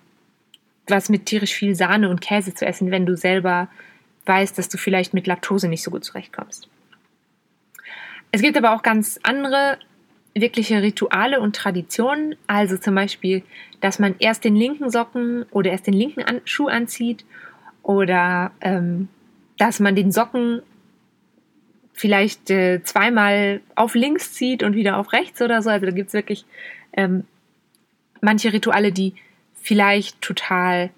was 0.88 1.10
mit 1.10 1.28
tierisch 1.28 1.54
viel 1.54 1.76
Sahne 1.76 2.10
und 2.10 2.22
Käse 2.22 2.56
zu 2.56 2.66
essen, 2.66 2.90
wenn 2.90 3.06
du 3.06 3.16
selber 3.16 3.68
weißt, 4.26 4.58
dass 4.58 4.70
du 4.70 4.78
vielleicht 4.78 5.14
mit 5.14 5.28
Laktose 5.28 5.68
nicht 5.68 5.84
so 5.84 5.92
gut 5.92 6.04
zurechtkommst. 6.04 6.68
Es 8.32 8.42
gibt 8.42 8.58
aber 8.58 8.74
auch 8.74 8.82
ganz 8.82 9.20
andere 9.24 9.78
wirkliche 10.34 10.82
Rituale 10.82 11.40
und 11.40 11.56
Traditionen, 11.56 12.36
also 12.48 12.78
zum 12.78 12.96
Beispiel, 12.96 13.44
dass 13.82 14.00
man 14.00 14.16
erst 14.20 14.44
den 14.44 14.56
linken 14.56 14.90
Socken 14.90 15.46
oder 15.52 15.72
erst 15.72 15.88
den 15.88 15.94
linken 15.94 16.24
Schuh 16.46 16.68
anzieht 16.68 17.26
oder 17.90 18.52
ähm, 18.62 19.08
dass 19.58 19.80
man 19.80 19.96
den 19.96 20.12
Socken 20.12 20.62
vielleicht 21.92 22.52
äh, 22.52 22.84
zweimal 22.84 23.62
auf 23.74 23.96
links 23.96 24.34
zieht 24.34 24.62
und 24.62 24.76
wieder 24.76 24.98
auf 24.98 25.12
rechts 25.12 25.42
oder 25.42 25.64
so. 25.64 25.72
Also 25.72 25.88
da 25.88 25.92
gibt 25.92 26.10
es 26.10 26.14
wirklich 26.14 26.46
ähm, 26.94 27.24
manche 28.22 28.54
Rituale, 28.54 28.92
die 28.92 29.16
vielleicht 29.56 30.22
total 30.22 30.92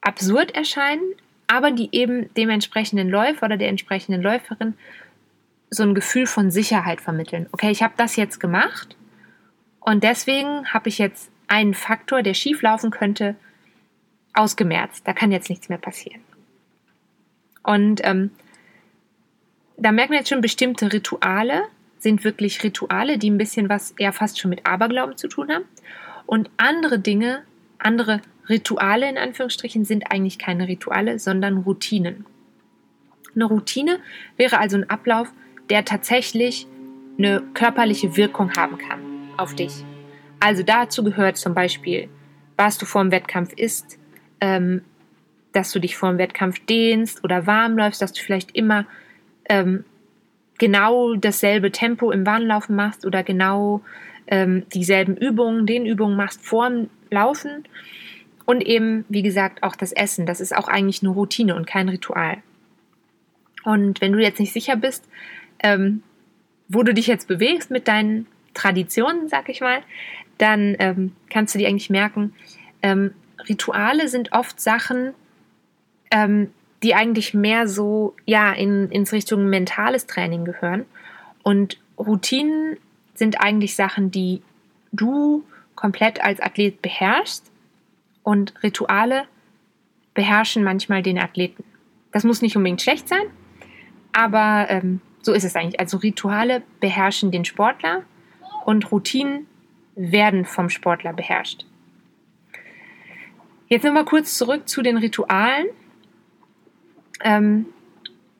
absurd 0.00 0.52
erscheinen, 0.56 1.04
aber 1.46 1.70
die 1.70 1.90
eben 1.92 2.34
dem 2.34 2.50
entsprechenden 2.50 3.10
Läufer 3.10 3.46
oder 3.46 3.56
der 3.56 3.68
entsprechenden 3.68 4.20
Läuferin 4.20 4.74
so 5.70 5.84
ein 5.84 5.94
Gefühl 5.94 6.26
von 6.26 6.50
Sicherheit 6.50 7.00
vermitteln. 7.00 7.46
Okay, 7.52 7.70
ich 7.70 7.84
habe 7.84 7.94
das 7.96 8.16
jetzt 8.16 8.40
gemacht 8.40 8.96
und 9.78 10.02
deswegen 10.02 10.66
habe 10.66 10.88
ich 10.88 10.98
jetzt 10.98 11.30
einen 11.46 11.74
Faktor, 11.74 12.22
der 12.22 12.34
schief 12.34 12.60
laufen 12.60 12.90
könnte, 12.90 13.36
ausgemerzt. 14.34 15.06
Da 15.06 15.12
kann 15.12 15.32
jetzt 15.32 15.48
nichts 15.48 15.68
mehr 15.68 15.78
passieren. 15.78 16.20
Und 17.62 18.00
ähm, 18.04 18.30
da 19.76 19.92
merken 19.92 20.12
wir 20.12 20.18
jetzt 20.18 20.28
schon, 20.28 20.40
bestimmte 20.40 20.92
Rituale 20.92 21.64
sind 21.98 22.22
wirklich 22.22 22.62
Rituale, 22.62 23.18
die 23.18 23.30
ein 23.30 23.38
bisschen 23.38 23.68
was 23.68 23.92
eher 23.92 24.12
fast 24.12 24.38
schon 24.38 24.50
mit 24.50 24.66
Aberglauben 24.66 25.16
zu 25.16 25.26
tun 25.26 25.50
haben. 25.50 25.64
Und 26.26 26.50
andere 26.58 26.98
Dinge, 26.98 27.42
andere 27.78 28.20
Rituale 28.48 29.08
in 29.08 29.16
Anführungsstrichen, 29.16 29.84
sind 29.84 30.12
eigentlich 30.12 30.38
keine 30.38 30.68
Rituale, 30.68 31.18
sondern 31.18 31.58
Routinen. 31.58 32.26
Eine 33.34 33.46
Routine 33.46 33.98
wäre 34.36 34.58
also 34.58 34.76
ein 34.76 34.88
Ablauf, 34.88 35.32
der 35.70 35.84
tatsächlich 35.84 36.66
eine 37.18 37.42
körperliche 37.54 38.16
Wirkung 38.16 38.54
haben 38.54 38.78
kann 38.78 39.00
auf 39.36 39.54
dich. 39.54 39.84
Also 40.40 40.62
dazu 40.62 41.02
gehört 41.02 41.36
zum 41.36 41.54
Beispiel, 41.54 42.08
was 42.56 42.78
du 42.78 42.86
vor 42.86 43.02
dem 43.02 43.10
Wettkampf 43.10 43.54
isst, 43.54 43.98
ähm, 44.44 44.82
dass 45.52 45.72
du 45.72 45.78
dich 45.78 45.96
vor 45.96 46.10
dem 46.10 46.18
Wettkampf 46.18 46.58
dehnst 46.66 47.24
oder 47.24 47.46
warm 47.46 47.78
läufst, 47.78 48.02
dass 48.02 48.12
du 48.12 48.20
vielleicht 48.20 48.54
immer 48.54 48.84
ähm, 49.48 49.84
genau 50.58 51.14
dasselbe 51.14 51.72
Tempo 51.72 52.10
im 52.10 52.26
Warnlaufen 52.26 52.76
machst 52.76 53.06
oder 53.06 53.22
genau 53.22 53.80
ähm, 54.26 54.66
dieselben 54.74 55.16
Übungen, 55.16 55.64
den 55.64 55.86
Übungen 55.86 56.16
machst 56.16 56.44
vor 56.44 56.68
dem 56.68 56.90
Laufen. 57.10 57.64
Und 58.44 58.60
eben, 58.66 59.06
wie 59.08 59.22
gesagt, 59.22 59.62
auch 59.62 59.76
das 59.76 59.92
Essen. 59.92 60.26
Das 60.26 60.42
ist 60.42 60.54
auch 60.54 60.68
eigentlich 60.68 61.02
eine 61.02 61.12
Routine 61.12 61.54
und 61.54 61.66
kein 61.66 61.88
Ritual. 61.88 62.42
Und 63.62 64.02
wenn 64.02 64.12
du 64.12 64.18
jetzt 64.18 64.40
nicht 64.40 64.52
sicher 64.52 64.76
bist, 64.76 65.08
ähm, 65.62 66.02
wo 66.68 66.82
du 66.82 66.92
dich 66.92 67.06
jetzt 67.06 67.28
bewegst 67.28 67.70
mit 67.70 67.88
deinen 67.88 68.26
Traditionen, 68.52 69.28
sag 69.30 69.48
ich 69.48 69.62
mal, 69.62 69.80
dann 70.36 70.76
ähm, 70.80 71.12
kannst 71.30 71.54
du 71.54 71.58
dir 71.58 71.68
eigentlich 71.68 71.88
merken, 71.88 72.34
ähm, 72.82 73.14
Rituale 73.48 74.08
sind 74.08 74.32
oft 74.32 74.60
Sachen, 74.60 75.14
ähm, 76.10 76.50
die 76.82 76.94
eigentlich 76.94 77.34
mehr 77.34 77.66
so 77.68 78.14
ja 78.26 78.52
in 78.52 78.90
ins 78.90 79.12
Richtung 79.12 79.48
mentales 79.48 80.06
Training 80.06 80.44
gehören 80.44 80.84
und 81.42 81.78
Routinen 81.98 82.76
sind 83.14 83.40
eigentlich 83.40 83.76
Sachen, 83.76 84.10
die 84.10 84.42
du 84.92 85.44
komplett 85.74 86.22
als 86.22 86.40
Athlet 86.40 86.82
beherrschst 86.82 87.50
und 88.22 88.54
Rituale 88.62 89.24
beherrschen 90.14 90.64
manchmal 90.64 91.02
den 91.02 91.18
Athleten. 91.18 91.64
Das 92.12 92.24
muss 92.24 92.42
nicht 92.42 92.56
unbedingt 92.56 92.82
schlecht 92.82 93.08
sein, 93.08 93.26
aber 94.12 94.66
ähm, 94.68 95.00
so 95.22 95.32
ist 95.32 95.44
es 95.44 95.56
eigentlich. 95.56 95.80
Also 95.80 95.98
Rituale 95.98 96.62
beherrschen 96.80 97.30
den 97.30 97.44
Sportler 97.44 98.02
und 98.64 98.90
Routinen 98.92 99.46
werden 99.94 100.44
vom 100.44 100.70
Sportler 100.70 101.12
beherrscht. 101.12 101.66
Jetzt 103.74 103.82
nochmal 103.82 104.04
kurz 104.04 104.38
zurück 104.38 104.68
zu 104.68 104.82
den 104.82 104.98
Ritualen. 104.98 105.66
Ähm, 107.24 107.66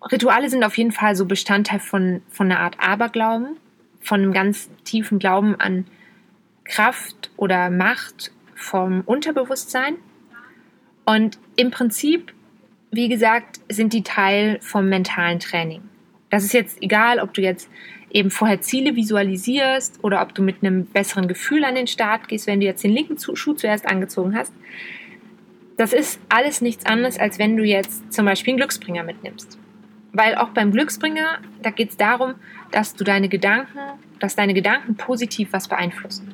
Rituale 0.00 0.48
sind 0.48 0.62
auf 0.62 0.78
jeden 0.78 0.92
Fall 0.92 1.16
so 1.16 1.26
Bestandteil 1.26 1.80
von, 1.80 2.22
von 2.28 2.52
einer 2.52 2.60
Art 2.60 2.76
Aberglauben, 2.78 3.56
von 4.00 4.20
einem 4.20 4.32
ganz 4.32 4.70
tiefen 4.84 5.18
Glauben 5.18 5.56
an 5.56 5.88
Kraft 6.62 7.32
oder 7.36 7.68
Macht 7.68 8.30
vom 8.54 9.00
Unterbewusstsein. 9.00 9.96
Und 11.04 11.40
im 11.56 11.72
Prinzip, 11.72 12.32
wie 12.92 13.08
gesagt, 13.08 13.58
sind 13.68 13.92
die 13.92 14.04
Teil 14.04 14.60
vom 14.62 14.88
mentalen 14.88 15.40
Training. 15.40 15.82
Das 16.30 16.44
ist 16.44 16.54
jetzt 16.54 16.80
egal, 16.80 17.18
ob 17.18 17.34
du 17.34 17.42
jetzt 17.42 17.68
eben 18.12 18.30
vorher 18.30 18.60
Ziele 18.60 18.94
visualisierst 18.94 19.98
oder 20.04 20.22
ob 20.22 20.32
du 20.32 20.42
mit 20.42 20.62
einem 20.62 20.86
besseren 20.86 21.26
Gefühl 21.26 21.64
an 21.64 21.74
den 21.74 21.88
Start 21.88 22.28
gehst, 22.28 22.46
wenn 22.46 22.60
du 22.60 22.66
jetzt 22.66 22.84
den 22.84 22.92
linken 22.92 23.18
Schuh 23.18 23.54
zuerst 23.54 23.84
angezogen 23.88 24.36
hast. 24.36 24.52
Das 25.76 25.92
ist 25.92 26.20
alles 26.28 26.60
nichts 26.60 26.86
anderes, 26.86 27.18
als 27.18 27.38
wenn 27.38 27.56
du 27.56 27.64
jetzt 27.64 28.12
zum 28.12 28.26
Beispiel 28.26 28.52
einen 28.52 28.58
Glücksbringer 28.58 29.02
mitnimmst. 29.02 29.58
Weil 30.12 30.36
auch 30.36 30.50
beim 30.50 30.70
Glücksbringer, 30.70 31.38
da 31.62 31.70
geht 31.70 31.90
es 31.90 31.96
darum, 31.96 32.34
dass 32.70 32.94
du 32.94 33.02
deine 33.02 33.28
Gedanken, 33.28 33.78
dass 34.20 34.36
deine 34.36 34.54
Gedanken 34.54 34.96
positiv 34.96 35.52
was 35.52 35.66
beeinflussen. 35.66 36.32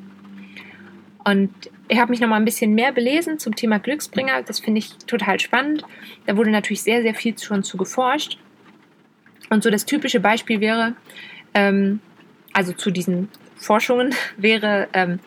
Und 1.25 1.51
ich 1.89 1.99
habe 1.99 2.11
mich 2.11 2.21
noch 2.21 2.29
mal 2.29 2.37
ein 2.37 2.45
bisschen 2.45 2.75
mehr 2.75 2.93
belesen 2.93 3.39
zum 3.39 3.55
Thema 3.55 3.79
Glücksbringer. 3.79 4.43
Das 4.43 4.61
finde 4.61 4.79
ich 4.79 4.97
total 5.07 5.41
spannend. 5.41 5.85
Da 6.27 6.37
wurde 6.37 6.51
natürlich 6.51 6.83
sehr, 6.83 7.03
sehr 7.03 7.15
viel 7.15 7.39
schon 7.39 7.63
zu 7.63 7.77
geforscht. 7.77 8.39
Und 9.49 9.63
so 9.63 9.71
das 9.71 9.85
typische 9.85 10.21
Beispiel 10.21 10.61
wäre, 10.61 10.95
ähm, 11.55 12.01
also 12.53 12.73
zu 12.73 12.91
diesen 12.91 13.29
Forschungen 13.57 14.15
wäre, 14.37 14.89
ähm, 14.93 15.19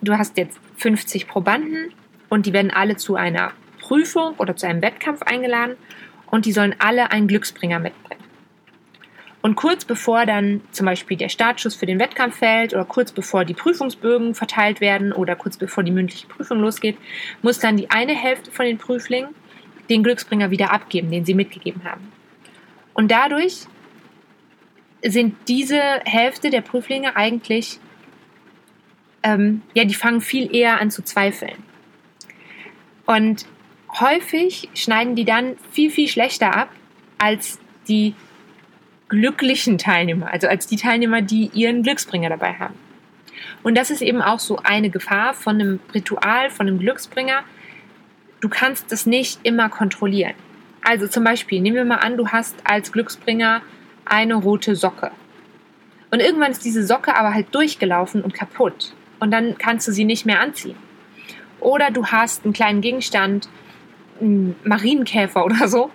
du 0.00 0.16
hast 0.16 0.36
jetzt 0.36 0.60
50 0.76 1.26
Probanden 1.26 1.92
und 2.28 2.46
die 2.46 2.52
werden 2.52 2.70
alle 2.70 2.96
zu 2.96 3.16
einer 3.16 3.52
Prüfung 3.80 4.34
oder 4.38 4.56
zu 4.56 4.66
einem 4.66 4.82
Wettkampf 4.82 5.22
eingeladen 5.22 5.76
und 6.26 6.44
die 6.44 6.52
sollen 6.52 6.74
alle 6.78 7.10
einen 7.10 7.28
Glücksbringer 7.28 7.78
mitbringen. 7.78 8.22
Und 9.40 9.54
kurz 9.54 9.84
bevor 9.84 10.26
dann 10.26 10.60
zum 10.72 10.86
Beispiel 10.86 11.16
der 11.16 11.28
Startschuss 11.28 11.74
für 11.74 11.86
den 11.86 12.00
Wettkampf 12.00 12.38
fällt 12.38 12.74
oder 12.74 12.84
kurz 12.84 13.12
bevor 13.12 13.44
die 13.44 13.54
Prüfungsbögen 13.54 14.34
verteilt 14.34 14.80
werden 14.80 15.12
oder 15.12 15.36
kurz 15.36 15.56
bevor 15.56 15.84
die 15.84 15.92
mündliche 15.92 16.26
Prüfung 16.26 16.60
losgeht, 16.60 16.98
muss 17.40 17.58
dann 17.58 17.76
die 17.76 17.90
eine 17.90 18.14
Hälfte 18.14 18.50
von 18.50 18.66
den 18.66 18.78
Prüflingen 18.78 19.30
den 19.88 20.02
Glücksbringer 20.02 20.50
wieder 20.50 20.72
abgeben, 20.72 21.10
den 21.10 21.24
sie 21.24 21.34
mitgegeben 21.34 21.84
haben. 21.84 22.12
Und 22.94 23.10
dadurch 23.10 23.66
sind 25.04 25.36
diese 25.46 25.80
Hälfte 26.04 26.50
der 26.50 26.60
Prüflinge 26.60 27.16
eigentlich, 27.16 27.78
ähm, 29.22 29.62
ja, 29.72 29.84
die 29.84 29.94
fangen 29.94 30.20
viel 30.20 30.54
eher 30.54 30.80
an 30.80 30.90
zu 30.90 31.02
zweifeln. 31.02 31.67
Und 33.08 33.46
häufig 33.98 34.68
schneiden 34.74 35.16
die 35.16 35.24
dann 35.24 35.56
viel, 35.72 35.90
viel 35.90 36.08
schlechter 36.08 36.54
ab 36.54 36.68
als 37.16 37.58
die 37.88 38.14
glücklichen 39.08 39.78
Teilnehmer, 39.78 40.30
also 40.30 40.46
als 40.46 40.66
die 40.66 40.76
Teilnehmer, 40.76 41.22
die 41.22 41.50
ihren 41.54 41.82
Glücksbringer 41.82 42.28
dabei 42.28 42.52
haben. 42.52 42.74
Und 43.62 43.78
das 43.78 43.90
ist 43.90 44.02
eben 44.02 44.20
auch 44.20 44.40
so 44.40 44.58
eine 44.58 44.90
Gefahr 44.90 45.32
von 45.32 45.54
einem 45.54 45.80
Ritual, 45.94 46.50
von 46.50 46.68
einem 46.68 46.78
Glücksbringer. 46.80 47.44
Du 48.40 48.50
kannst 48.50 48.92
das 48.92 49.06
nicht 49.06 49.40
immer 49.42 49.70
kontrollieren. 49.70 50.34
Also 50.84 51.08
zum 51.08 51.24
Beispiel, 51.24 51.62
nehmen 51.62 51.76
wir 51.76 51.86
mal 51.86 51.96
an, 51.96 52.18
du 52.18 52.28
hast 52.28 52.56
als 52.64 52.92
Glücksbringer 52.92 53.62
eine 54.04 54.34
rote 54.34 54.76
Socke. 54.76 55.12
Und 56.10 56.20
irgendwann 56.20 56.50
ist 56.50 56.62
diese 56.62 56.86
Socke 56.86 57.16
aber 57.16 57.32
halt 57.32 57.54
durchgelaufen 57.54 58.22
und 58.22 58.34
kaputt. 58.34 58.92
Und 59.18 59.30
dann 59.30 59.56
kannst 59.56 59.88
du 59.88 59.92
sie 59.92 60.04
nicht 60.04 60.26
mehr 60.26 60.40
anziehen. 60.40 60.76
Oder 61.60 61.90
du 61.90 62.06
hast 62.06 62.44
einen 62.44 62.52
kleinen 62.52 62.80
Gegenstand, 62.80 63.48
einen 64.20 64.56
Marienkäfer 64.64 65.44
oder 65.44 65.68
so, 65.68 65.90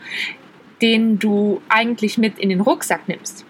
den 0.81 1.19
du 1.19 1.61
eigentlich 1.69 2.17
mit 2.17 2.39
in 2.39 2.49
den 2.49 2.61
Rucksack 2.61 3.07
nimmst. 3.07 3.45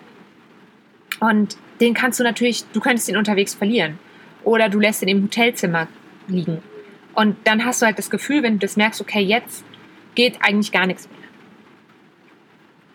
Und 1.20 1.58
den 1.80 1.94
kannst 1.94 2.20
du 2.20 2.24
natürlich, 2.24 2.64
du 2.74 2.80
könntest 2.80 3.10
ihn 3.10 3.18
unterwegs 3.18 3.54
verlieren. 3.54 3.98
Oder 4.44 4.70
du 4.70 4.80
lässt 4.80 5.02
ihn 5.02 5.08
im 5.08 5.24
Hotelzimmer 5.24 5.88
liegen. 6.28 6.62
Und 7.14 7.38
dann 7.46 7.66
hast 7.66 7.82
du 7.82 7.86
halt 7.86 7.98
das 7.98 8.10
Gefühl, 8.10 8.44
wenn 8.44 8.54
du 8.54 8.60
das 8.60 8.76
merkst, 8.76 9.00
okay, 9.02 9.22
jetzt 9.22 9.64
geht 10.16 10.38
eigentlich 10.42 10.72
gar 10.72 10.88
nichts 10.88 11.08
mehr. 11.10 11.20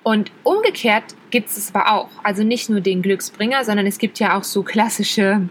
Und 0.03 0.33
umgekehrt 0.43 1.15
gibt 1.31 1.51
es 1.51 1.75
aber 1.75 1.93
auch. 1.93 2.09
Also 2.23 2.43
nicht 2.43 2.71
nur 2.71 2.81
den 2.81 3.03
Glücksbringer, 3.03 3.65
sondern 3.65 3.87
es 3.87 3.99
gibt 3.99 4.19
ja 4.19 4.37
auch 4.37 4.45
so 4.45 4.63
klassische, 4.63 5.49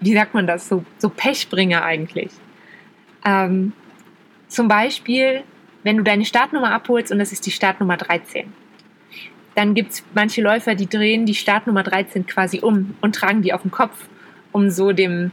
wie 0.00 0.14
sagt 0.14 0.34
man 0.34 0.46
das, 0.46 0.68
so, 0.68 0.84
so 0.98 1.08
Pechbringer 1.08 1.84
eigentlich. 1.84 2.30
Ähm, 3.24 3.72
zum 4.48 4.68
Beispiel, 4.68 5.42
wenn 5.82 5.96
du 5.96 6.02
deine 6.02 6.24
Startnummer 6.24 6.72
abholst 6.72 7.12
und 7.12 7.18
das 7.18 7.32
ist 7.32 7.46
die 7.46 7.50
Startnummer 7.50 7.96
13. 7.96 8.52
Dann 9.54 9.74
gibt 9.74 9.92
es 9.92 10.04
manche 10.14 10.40
Läufer, 10.40 10.74
die 10.74 10.88
drehen 10.88 11.26
die 11.26 11.34
Startnummer 11.34 11.82
13 11.82 12.26
quasi 12.26 12.60
um 12.60 12.94
und 13.00 13.14
tragen 13.14 13.42
die 13.42 13.52
auf 13.52 13.62
dem 13.62 13.70
Kopf, 13.70 14.08
um 14.50 14.70
so 14.70 14.92
dem 14.92 15.30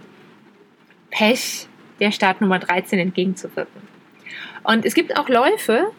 Pech 1.10 1.68
der 2.00 2.12
Startnummer 2.12 2.60
13 2.60 3.00
entgegenzuwirken. 3.00 3.82
Und 4.64 4.86
es 4.86 4.94
gibt 4.94 5.18
auch 5.18 5.30
Läufe, 5.30 5.92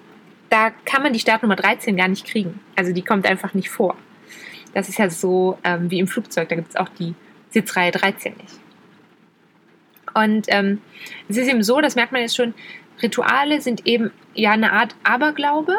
da 0.51 0.71
kann 0.85 1.03
man 1.03 1.13
die 1.13 1.19
Startnummer 1.19 1.57
13 1.57 1.97
gar 1.97 2.09
nicht 2.09 2.27
kriegen. 2.27 2.61
Also 2.77 2.93
die 2.93 3.03
kommt 3.03 3.27
einfach 3.27 3.55
nicht 3.55 3.71
vor. 3.71 3.97
Das 4.75 4.89
ist 4.89 4.99
ja 4.99 5.11
so 5.11 5.59
ähm, 5.65 5.91
wie 5.91 5.99
im 5.99 6.07
Flugzeug, 6.07 6.49
da 6.49 6.57
gibt 6.57 6.71
es 6.71 6.77
auch 6.77 6.89
die 6.89 7.15
Sitzreihe 7.51 7.91
13 7.91 8.35
nicht. 8.37 8.61
Und 10.15 10.47
ähm, 10.49 10.81
es 11.29 11.37
ist 11.37 11.49
eben 11.49 11.63
so, 11.63 11.81
das 11.81 11.95
merkt 11.95 12.13
man 12.13 12.23
jetzt 12.23 12.37
schon, 12.37 12.55
Rituale 13.03 13.61
sind 13.61 13.87
eben 13.87 14.11
ja 14.35 14.53
eine 14.53 14.73
Art 14.73 14.95
Aberglaube, 15.05 15.75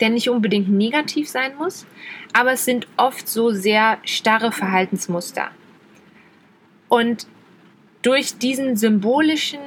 der 0.00 0.10
nicht 0.10 0.28
unbedingt 0.28 0.68
negativ 0.68 1.28
sein 1.28 1.56
muss, 1.56 1.86
aber 2.32 2.52
es 2.52 2.64
sind 2.64 2.86
oft 2.96 3.28
so 3.28 3.50
sehr 3.50 3.98
starre 4.04 4.52
Verhaltensmuster. 4.52 5.50
Und 6.88 7.26
durch 8.02 8.38
diesen 8.38 8.76
symbolischen 8.76 9.60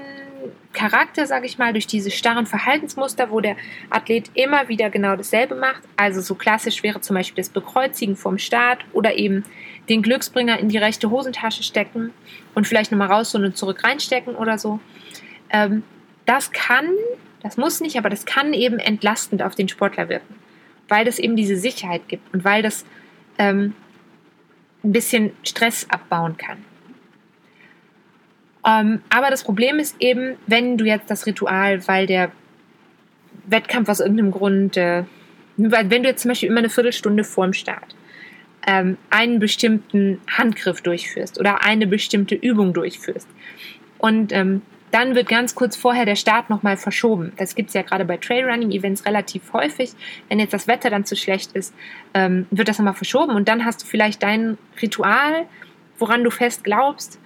Charakter, 0.78 1.26
sage 1.26 1.48
ich 1.48 1.58
mal, 1.58 1.74
durch 1.74 1.88
diese 1.88 2.12
starren 2.12 2.46
Verhaltensmuster, 2.46 3.32
wo 3.32 3.42
der 3.42 3.56
Athlet 3.90 4.30
immer 4.36 4.70
wieder 4.70 4.92
genau 4.92 5.16
dasselbe 5.16 5.56
macht. 5.56 5.82
Also 5.96 6.22
so 6.22 6.36
klassisch 6.36 6.84
wäre 6.84 7.02
zum 7.02 7.16
Beispiel 7.16 7.44
das 7.44 7.50
Bekreuzigen 7.50 8.16
vom 8.16 8.38
Start 8.38 8.86
oder 8.94 9.16
eben 9.16 9.44
den 9.90 10.04
Glücksbringer 10.04 10.60
in 10.60 10.70
die 10.70 10.78
rechte 10.78 11.10
Hosentasche 11.10 11.64
stecken 11.64 12.14
und 12.54 12.68
vielleicht 12.68 12.92
nochmal 12.92 13.12
raus 13.12 13.34
und 13.34 13.58
zurück 13.58 13.84
reinstecken 13.84 14.36
oder 14.36 14.60
so. 14.60 14.80
Ähm, 15.50 15.82
das 16.28 16.52
kann, 16.52 16.88
das 17.42 17.58
muss 17.58 17.82
nicht, 17.82 17.98
aber 17.98 18.12
das 18.12 18.28
kann 18.28 18.54
eben 18.54 18.78
entlastend 18.78 19.42
auf 19.42 19.56
den 19.56 19.70
Sportler 19.70 20.10
wirken, 20.10 20.36
weil 20.90 21.06
das 21.06 21.18
eben 21.18 21.36
diese 21.36 21.56
Sicherheit 21.56 22.08
gibt 22.08 22.32
und 22.36 22.44
weil 22.44 22.62
das 22.62 22.86
ähm, 23.40 23.74
ein 24.84 24.92
bisschen 24.92 25.32
Stress 25.44 25.88
abbauen 25.90 26.38
kann. 26.38 26.64
Ähm, 28.68 29.02
aber 29.10 29.30
das 29.30 29.44
Problem 29.44 29.80
ist 29.80 29.96
eben, 30.00 30.36
wenn 30.46 30.78
du 30.78 30.86
jetzt 30.86 31.10
das 31.10 31.26
Ritual, 31.26 31.88
weil 31.88 32.06
der 32.06 32.32
Wettkampf 33.46 33.88
aus 33.88 34.02
irgendeinem 34.02 34.32
Grund, 34.32 34.76
äh, 34.76 35.04
wenn 35.56 36.04
du 36.04 36.10
jetzt 36.10 36.22
zum 36.22 36.30
Beispiel 36.30 36.50
immer 36.50 36.60
eine 36.60 36.70
Viertelstunde 36.70 37.24
vorm 37.24 37.54
Start 37.54 37.96
ähm, 38.68 38.98
einen 39.10 39.40
bestimmten 39.40 40.20
Handgriff 40.30 40.82
durchführst 40.82 41.40
oder 41.40 41.64
eine 41.64 41.88
bestimmte 41.88 42.36
Übung 42.36 42.74
durchführst 42.74 43.28
und 43.98 44.34
ähm, 44.34 44.62
dann 44.92 45.16
wird 45.16 45.28
ganz 45.28 45.56
kurz 45.56 45.76
vorher 45.76 46.06
der 46.06 46.16
Start 46.16 46.50
nochmal 46.50 46.78
verschoben. 46.78 47.34
Das 47.36 47.56
gibt 47.56 47.70
es 47.70 47.74
ja 47.74 47.82
gerade 47.82 48.06
bei 48.06 48.16
Trailrunning-Events 48.16 49.06
relativ 49.06 49.52
häufig. 49.52 49.92
Wenn 50.30 50.40
jetzt 50.40 50.54
das 50.54 50.68
Wetter 50.68 50.90
dann 50.90 51.04
zu 51.04 51.18
schlecht 51.18 51.52
ist, 51.54 51.74
ähm, 52.14 52.46
wird 52.52 52.70
das 52.70 52.78
nochmal 52.78 52.94
verschoben 52.94 53.36
und 53.36 53.50
dann 53.50 53.66
hast 53.66 53.84
du 53.84 53.86
vielleicht 53.86 54.24
dein 54.24 54.58
Ritual, 54.82 55.46
woran 56.00 56.24
du 56.24 56.30
fest 56.30 56.64
glaubst, 56.64 57.20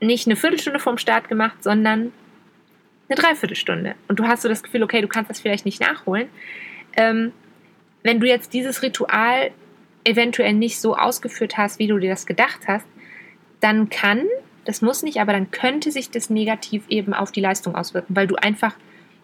nicht 0.00 0.26
eine 0.26 0.36
Viertelstunde 0.36 0.78
vorm 0.78 0.98
Start 0.98 1.28
gemacht, 1.28 1.62
sondern 1.62 2.12
eine 3.08 3.16
Dreiviertelstunde. 3.16 3.94
Und 4.08 4.18
du 4.18 4.24
hast 4.24 4.42
so 4.42 4.48
das 4.48 4.62
Gefühl, 4.62 4.82
okay, 4.82 5.00
du 5.00 5.08
kannst 5.08 5.30
das 5.30 5.40
vielleicht 5.40 5.64
nicht 5.64 5.80
nachholen. 5.80 6.28
Ähm, 6.96 7.32
wenn 8.02 8.20
du 8.20 8.26
jetzt 8.26 8.52
dieses 8.52 8.82
Ritual 8.82 9.50
eventuell 10.04 10.52
nicht 10.52 10.80
so 10.80 10.96
ausgeführt 10.96 11.56
hast, 11.56 11.78
wie 11.78 11.88
du 11.88 11.98
dir 11.98 12.10
das 12.10 12.26
gedacht 12.26 12.60
hast, 12.68 12.86
dann 13.60 13.88
kann, 13.88 14.26
das 14.64 14.82
muss 14.82 15.02
nicht, 15.02 15.20
aber 15.20 15.32
dann 15.32 15.50
könnte 15.50 15.90
sich 15.90 16.10
das 16.10 16.30
negativ 16.30 16.84
eben 16.88 17.14
auf 17.14 17.32
die 17.32 17.40
Leistung 17.40 17.74
auswirken, 17.74 18.14
weil 18.14 18.26
du 18.26 18.36
einfach 18.36 18.74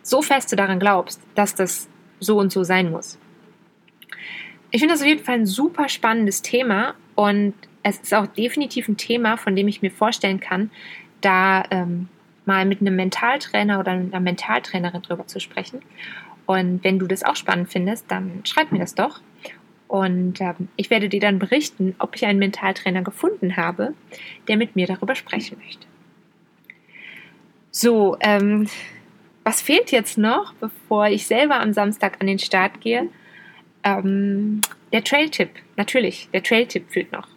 so 0.02 0.22
feste 0.22 0.56
daran 0.56 0.80
glaubst, 0.80 1.20
dass 1.34 1.54
das 1.54 1.88
so 2.18 2.38
und 2.38 2.50
so 2.50 2.64
sein 2.64 2.90
muss. 2.90 3.18
Ich 4.70 4.80
finde 4.80 4.94
das 4.94 5.02
auf 5.02 5.08
jeden 5.08 5.22
Fall 5.22 5.36
ein 5.36 5.46
super 5.46 5.88
spannendes 5.88 6.42
Thema 6.42 6.94
und 7.14 7.54
es 7.82 7.98
ist 7.98 8.14
auch 8.14 8.26
definitiv 8.26 8.88
ein 8.88 8.96
Thema, 8.96 9.36
von 9.36 9.56
dem 9.56 9.68
ich 9.68 9.82
mir 9.82 9.90
vorstellen 9.90 10.40
kann, 10.40 10.70
da 11.20 11.64
ähm, 11.70 12.08
mal 12.44 12.64
mit 12.64 12.80
einem 12.80 12.96
Mentaltrainer 12.96 13.80
oder 13.80 13.92
einer 13.92 14.20
Mentaltrainerin 14.20 15.02
drüber 15.02 15.26
zu 15.26 15.40
sprechen. 15.40 15.80
Und 16.46 16.82
wenn 16.84 16.98
du 16.98 17.06
das 17.06 17.22
auch 17.22 17.36
spannend 17.36 17.70
findest, 17.70 18.10
dann 18.10 18.42
schreib 18.44 18.72
mir 18.72 18.80
das 18.80 18.94
doch. 18.94 19.20
Und 19.88 20.40
ähm, 20.40 20.68
ich 20.76 20.90
werde 20.90 21.08
dir 21.08 21.20
dann 21.20 21.38
berichten, 21.38 21.94
ob 21.98 22.16
ich 22.16 22.24
einen 22.24 22.38
Mentaltrainer 22.38 23.02
gefunden 23.02 23.56
habe, 23.56 23.94
der 24.48 24.56
mit 24.56 24.74
mir 24.74 24.86
darüber 24.86 25.14
sprechen 25.14 25.58
möchte. 25.64 25.86
So, 27.70 28.16
ähm, 28.20 28.68
was 29.44 29.60
fehlt 29.60 29.92
jetzt 29.92 30.18
noch, 30.18 30.54
bevor 30.54 31.08
ich 31.08 31.26
selber 31.26 31.60
am 31.60 31.72
Samstag 31.72 32.20
an 32.20 32.26
den 32.26 32.38
Start 32.38 32.80
gehe? 32.80 33.08
Ähm, 33.84 34.60
der 34.92 35.04
Trail-Tipp, 35.04 35.50
natürlich, 35.76 36.28
der 36.32 36.42
Trail-Tipp 36.42 36.90
fehlt 36.90 37.12
noch. 37.12 37.28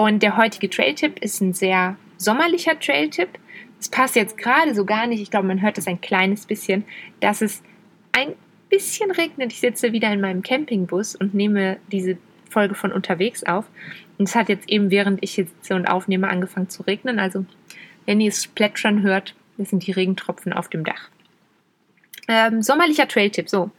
Und 0.00 0.22
der 0.22 0.38
heutige 0.38 0.70
Trail-Tipp 0.70 1.18
ist 1.18 1.42
ein 1.42 1.52
sehr 1.52 1.94
sommerlicher 2.16 2.80
Trail-Tipp. 2.80 3.28
Es 3.78 3.90
passt 3.90 4.16
jetzt 4.16 4.38
gerade 4.38 4.74
so 4.74 4.86
gar 4.86 5.06
nicht. 5.06 5.20
Ich 5.20 5.30
glaube, 5.30 5.46
man 5.46 5.60
hört 5.60 5.76
es 5.76 5.86
ein 5.86 6.00
kleines 6.00 6.46
bisschen, 6.46 6.86
dass 7.20 7.42
es 7.42 7.62
ein 8.12 8.32
bisschen 8.70 9.10
regnet. 9.10 9.52
Ich 9.52 9.60
sitze 9.60 9.92
wieder 9.92 10.10
in 10.10 10.22
meinem 10.22 10.42
Campingbus 10.42 11.16
und 11.16 11.34
nehme 11.34 11.76
diese 11.92 12.16
Folge 12.48 12.74
von 12.74 12.92
unterwegs 12.92 13.44
auf. 13.44 13.66
Und 14.16 14.26
es 14.26 14.34
hat 14.34 14.48
jetzt 14.48 14.70
eben, 14.70 14.90
während 14.90 15.22
ich 15.22 15.32
sitze 15.32 15.74
und 15.74 15.84
aufnehme, 15.84 16.30
angefangen 16.30 16.70
zu 16.70 16.82
regnen. 16.84 17.18
Also, 17.18 17.44
wenn 18.06 18.22
ihr 18.22 18.30
es 18.30 18.46
plätschern 18.46 19.02
hört, 19.02 19.34
das 19.58 19.68
sind 19.68 19.86
die 19.86 19.92
Regentropfen 19.92 20.54
auf 20.54 20.68
dem 20.68 20.82
Dach. 20.82 21.10
Ähm, 22.26 22.62
sommerlicher 22.62 23.06
Trail-Tipp, 23.06 23.50
so. 23.50 23.70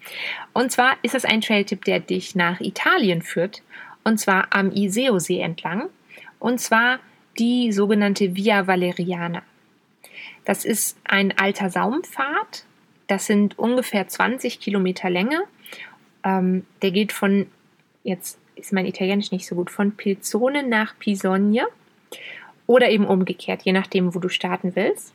Und 0.53 0.71
zwar 0.71 0.97
ist 1.01 1.15
es 1.15 1.25
ein 1.25 1.41
Trail-Tipp, 1.41 1.83
der 1.85 1.99
dich 1.99 2.35
nach 2.35 2.61
Italien 2.61 3.23
führt 3.23 3.63
und 4.03 4.19
zwar 4.19 4.47
am 4.51 4.71
Iseo-See 4.71 5.39
entlang, 5.39 5.89
und 6.41 6.59
zwar 6.59 6.99
die 7.39 7.71
sogenannte 7.71 8.35
Via 8.35 8.67
Valeriana. 8.67 9.43
Das 10.43 10.65
ist 10.65 10.97
ein 11.05 11.37
alter 11.37 11.69
Saumpfad, 11.69 12.65
das 13.07 13.25
sind 13.25 13.57
ungefähr 13.57 14.07
20 14.07 14.59
Kilometer 14.59 15.09
Länge. 15.09 15.43
Ähm, 16.23 16.65
der 16.81 16.91
geht 16.91 17.11
von, 17.11 17.47
jetzt 18.03 18.39
ist 18.55 18.73
mein 18.73 18.85
Italienisch 18.85 19.31
nicht 19.31 19.45
so 19.45 19.55
gut, 19.55 19.69
von 19.69 19.91
Pilzone 19.93 20.67
nach 20.67 20.97
Pisogne 20.97 21.67
oder 22.67 22.89
eben 22.89 23.05
umgekehrt, 23.05 23.61
je 23.63 23.73
nachdem, 23.73 24.13
wo 24.15 24.19
du 24.19 24.29
starten 24.29 24.75
willst. 24.75 25.13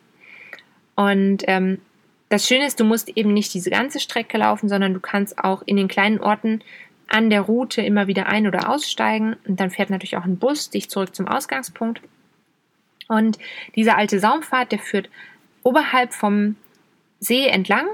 Und 0.95 1.45
ähm, 1.47 1.79
das 2.29 2.47
Schöne 2.47 2.67
ist, 2.67 2.81
du 2.81 2.85
musst 2.85 3.09
eben 3.17 3.33
nicht 3.33 3.53
diese 3.55 3.71
ganze 3.71 4.01
Strecke 4.01 4.39
laufen, 4.39 4.69
sondern 4.69 4.95
du 4.95 5.01
kannst 5.01 5.39
auch 5.39 5.62
in 5.67 5.77
den 5.77 5.89
kleinen 5.89 6.21
Orten 6.21 6.61
an 7.09 7.31
der 7.31 7.42
Route 7.42 7.83
immer 7.83 8.07
wieder 8.07 8.27
ein- 8.27 8.47
oder 8.47 8.69
aussteigen. 8.69 9.37
Und 9.47 9.61
dann 9.61 9.71
fährt 9.71 9.90
natürlich 9.90 10.16
auch 10.16 10.25
ein 10.25 10.38
Bus 10.38 10.71
dich 10.71 10.90
zurück 10.90 11.14
zum 11.14 11.29
Ausgangspunkt. 11.29 12.01
Und 13.09 13.38
dieser 13.75 13.97
alte 13.97 14.19
Saumpfad, 14.19 14.73
der 14.73 14.79
führt 14.79 15.09
oberhalb 15.62 16.12
vom 16.12 16.57
See 17.21 17.47
entlang 17.47 17.87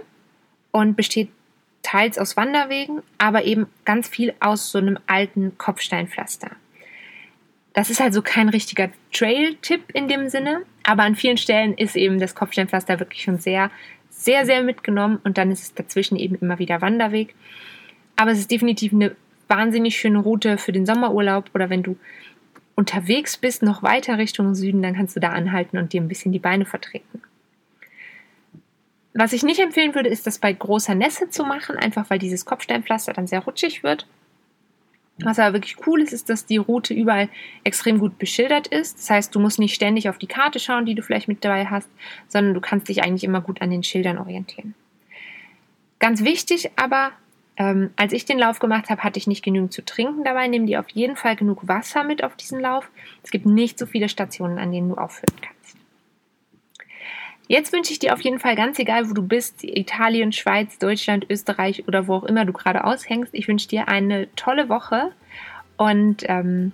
und 0.70 0.96
besteht 0.96 1.28
teils 1.82 2.18
aus 2.18 2.36
Wanderwegen, 2.36 3.02
aber 3.18 3.44
eben 3.44 3.66
ganz 3.84 4.08
viel 4.08 4.34
aus 4.40 4.70
so 4.70 4.78
einem 4.78 4.98
alten 5.06 5.58
Kopfsteinpflaster. 5.58 6.50
Das 7.74 7.90
ist 7.90 8.00
also 8.00 8.22
kein 8.22 8.48
richtiger 8.48 8.90
Trail-Tipp 9.12 9.90
in 9.94 10.08
dem 10.08 10.28
Sinne, 10.28 10.62
aber 10.84 11.02
an 11.02 11.16
vielen 11.16 11.38
Stellen 11.38 11.74
ist 11.74 11.96
eben 11.96 12.18
das 12.18 12.34
Kopfsteinpflaster 12.34 13.00
wirklich 13.00 13.22
schon 13.22 13.38
sehr, 13.38 13.70
sehr, 14.10 14.44
sehr 14.44 14.62
mitgenommen 14.62 15.20
und 15.24 15.38
dann 15.38 15.50
ist 15.50 15.62
es 15.62 15.74
dazwischen 15.74 16.18
eben 16.18 16.36
immer 16.36 16.58
wieder 16.58 16.80
Wanderweg. 16.80 17.34
Aber 18.16 18.30
es 18.30 18.38
ist 18.38 18.50
definitiv 18.50 18.92
eine 18.92 19.16
wahnsinnig 19.48 19.96
schöne 19.96 20.18
Route 20.18 20.58
für 20.58 20.72
den 20.72 20.86
Sommerurlaub 20.86 21.50
oder 21.54 21.70
wenn 21.70 21.82
du 21.82 21.96
unterwegs 22.74 23.36
bist, 23.36 23.62
noch 23.62 23.82
weiter 23.82 24.18
Richtung 24.18 24.54
Süden, 24.54 24.82
dann 24.82 24.94
kannst 24.94 25.14
du 25.16 25.20
da 25.20 25.30
anhalten 25.30 25.78
und 25.78 25.92
dir 25.92 26.00
ein 26.00 26.08
bisschen 26.08 26.32
die 26.32 26.38
Beine 26.38 26.64
vertreten. 26.64 27.22
Was 29.14 29.34
ich 29.34 29.42
nicht 29.42 29.60
empfehlen 29.60 29.94
würde, 29.94 30.08
ist 30.08 30.26
das 30.26 30.38
bei 30.38 30.52
großer 30.52 30.94
Nässe 30.94 31.28
zu 31.28 31.44
machen, 31.44 31.76
einfach 31.76 32.08
weil 32.08 32.18
dieses 32.18 32.46
Kopfsteinpflaster 32.46 33.12
dann 33.12 33.26
sehr 33.26 33.40
rutschig 33.40 33.82
wird. 33.82 34.06
Was 35.18 35.38
aber 35.38 35.52
wirklich 35.54 35.86
cool 35.86 36.00
ist, 36.00 36.14
ist, 36.14 36.30
dass 36.30 36.46
die 36.46 36.56
Route 36.56 36.94
überall 36.94 37.28
extrem 37.64 37.98
gut 37.98 38.18
beschildert 38.18 38.68
ist. 38.68 38.98
Das 38.98 39.10
heißt, 39.10 39.34
du 39.34 39.40
musst 39.40 39.58
nicht 39.58 39.74
ständig 39.74 40.08
auf 40.08 40.16
die 40.16 40.26
Karte 40.26 40.58
schauen, 40.58 40.86
die 40.86 40.94
du 40.94 41.02
vielleicht 41.02 41.28
mit 41.28 41.44
dabei 41.44 41.66
hast, 41.66 41.90
sondern 42.28 42.54
du 42.54 42.60
kannst 42.60 42.88
dich 42.88 43.02
eigentlich 43.02 43.24
immer 43.24 43.42
gut 43.42 43.60
an 43.60 43.70
den 43.70 43.82
Schildern 43.82 44.16
orientieren. 44.16 44.74
Ganz 45.98 46.24
wichtig 46.24 46.70
aber, 46.76 47.12
ähm, 47.56 47.90
als 47.96 48.12
ich 48.12 48.24
den 48.24 48.38
Lauf 48.38 48.58
gemacht 48.58 48.88
habe, 48.88 49.02
hatte 49.02 49.18
ich 49.18 49.26
nicht 49.26 49.44
genügend 49.44 49.72
zu 49.72 49.84
trinken 49.84 50.24
dabei. 50.24 50.48
Nimm 50.48 50.66
dir 50.66 50.80
auf 50.80 50.88
jeden 50.90 51.16
Fall 51.16 51.36
genug 51.36 51.68
Wasser 51.68 52.04
mit 52.04 52.24
auf 52.24 52.36
diesen 52.36 52.60
Lauf. 52.60 52.90
Es 53.22 53.30
gibt 53.30 53.46
nicht 53.46 53.78
so 53.78 53.86
viele 53.86 54.08
Stationen, 54.08 54.58
an 54.58 54.72
denen 54.72 54.88
du 54.88 54.94
aufhören 54.96 55.36
kannst. 55.40 55.76
Jetzt 57.48 57.72
wünsche 57.72 57.92
ich 57.92 57.98
dir 57.98 58.14
auf 58.14 58.20
jeden 58.22 58.38
Fall, 58.38 58.56
ganz 58.56 58.78
egal, 58.78 59.10
wo 59.10 59.12
du 59.12 59.22
bist, 59.22 59.62
Italien, 59.62 60.32
Schweiz, 60.32 60.78
Deutschland, 60.78 61.26
Österreich 61.28 61.86
oder 61.86 62.06
wo 62.06 62.14
auch 62.14 62.24
immer 62.24 62.46
du 62.46 62.52
gerade 62.52 62.84
aushängst, 62.84 63.34
ich 63.34 63.46
wünsche 63.46 63.68
dir 63.68 63.88
eine 63.88 64.34
tolle 64.36 64.70
Woche 64.70 65.12
und 65.76 66.24
ähm, 66.28 66.72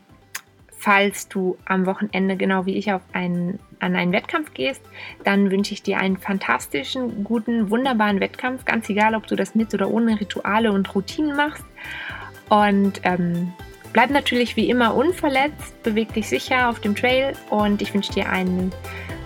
falls 0.78 1.28
du 1.28 1.58
am 1.64 1.86
Wochenende 1.86 2.36
genau 2.36 2.64
wie 2.64 2.76
ich 2.76 2.92
auf 2.92 3.02
einen, 3.12 3.58
an 3.80 3.96
einen 3.96 4.12
Wettkampf 4.12 4.54
gehst, 4.54 4.80
dann 5.24 5.50
wünsche 5.50 5.74
ich 5.74 5.82
dir 5.82 5.98
einen 5.98 6.16
fantastischen, 6.16 7.24
guten, 7.24 7.70
wunderbaren 7.70 8.20
Wettkampf. 8.20 8.64
Ganz 8.64 8.88
egal, 8.88 9.14
ob 9.14 9.26
du 9.26 9.34
das 9.34 9.54
mit 9.54 9.74
oder 9.74 9.90
ohne 9.90 10.18
Rituale 10.20 10.72
und 10.72 10.94
Routinen 10.94 11.36
machst. 11.36 11.64
Und 12.48 13.00
ähm, 13.02 13.52
bleib 13.92 14.10
natürlich 14.10 14.56
wie 14.56 14.70
immer 14.70 14.94
unverletzt, 14.94 15.82
beweg 15.82 16.12
dich 16.14 16.28
sicher 16.28 16.70
auf 16.70 16.80
dem 16.80 16.94
Trail 16.94 17.34
und 17.50 17.82
ich 17.82 17.92
wünsche 17.92 18.12
dir 18.12 18.30
eine 18.30 18.70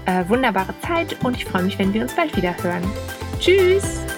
äh, 0.06 0.28
wunderbare 0.28 0.74
Zeit 0.80 1.16
und 1.22 1.36
ich 1.36 1.44
freue 1.44 1.62
mich, 1.62 1.78
wenn 1.78 1.92
wir 1.92 2.02
uns 2.02 2.14
bald 2.14 2.36
wieder 2.36 2.56
hören. 2.62 2.82
Tschüss! 3.38 4.11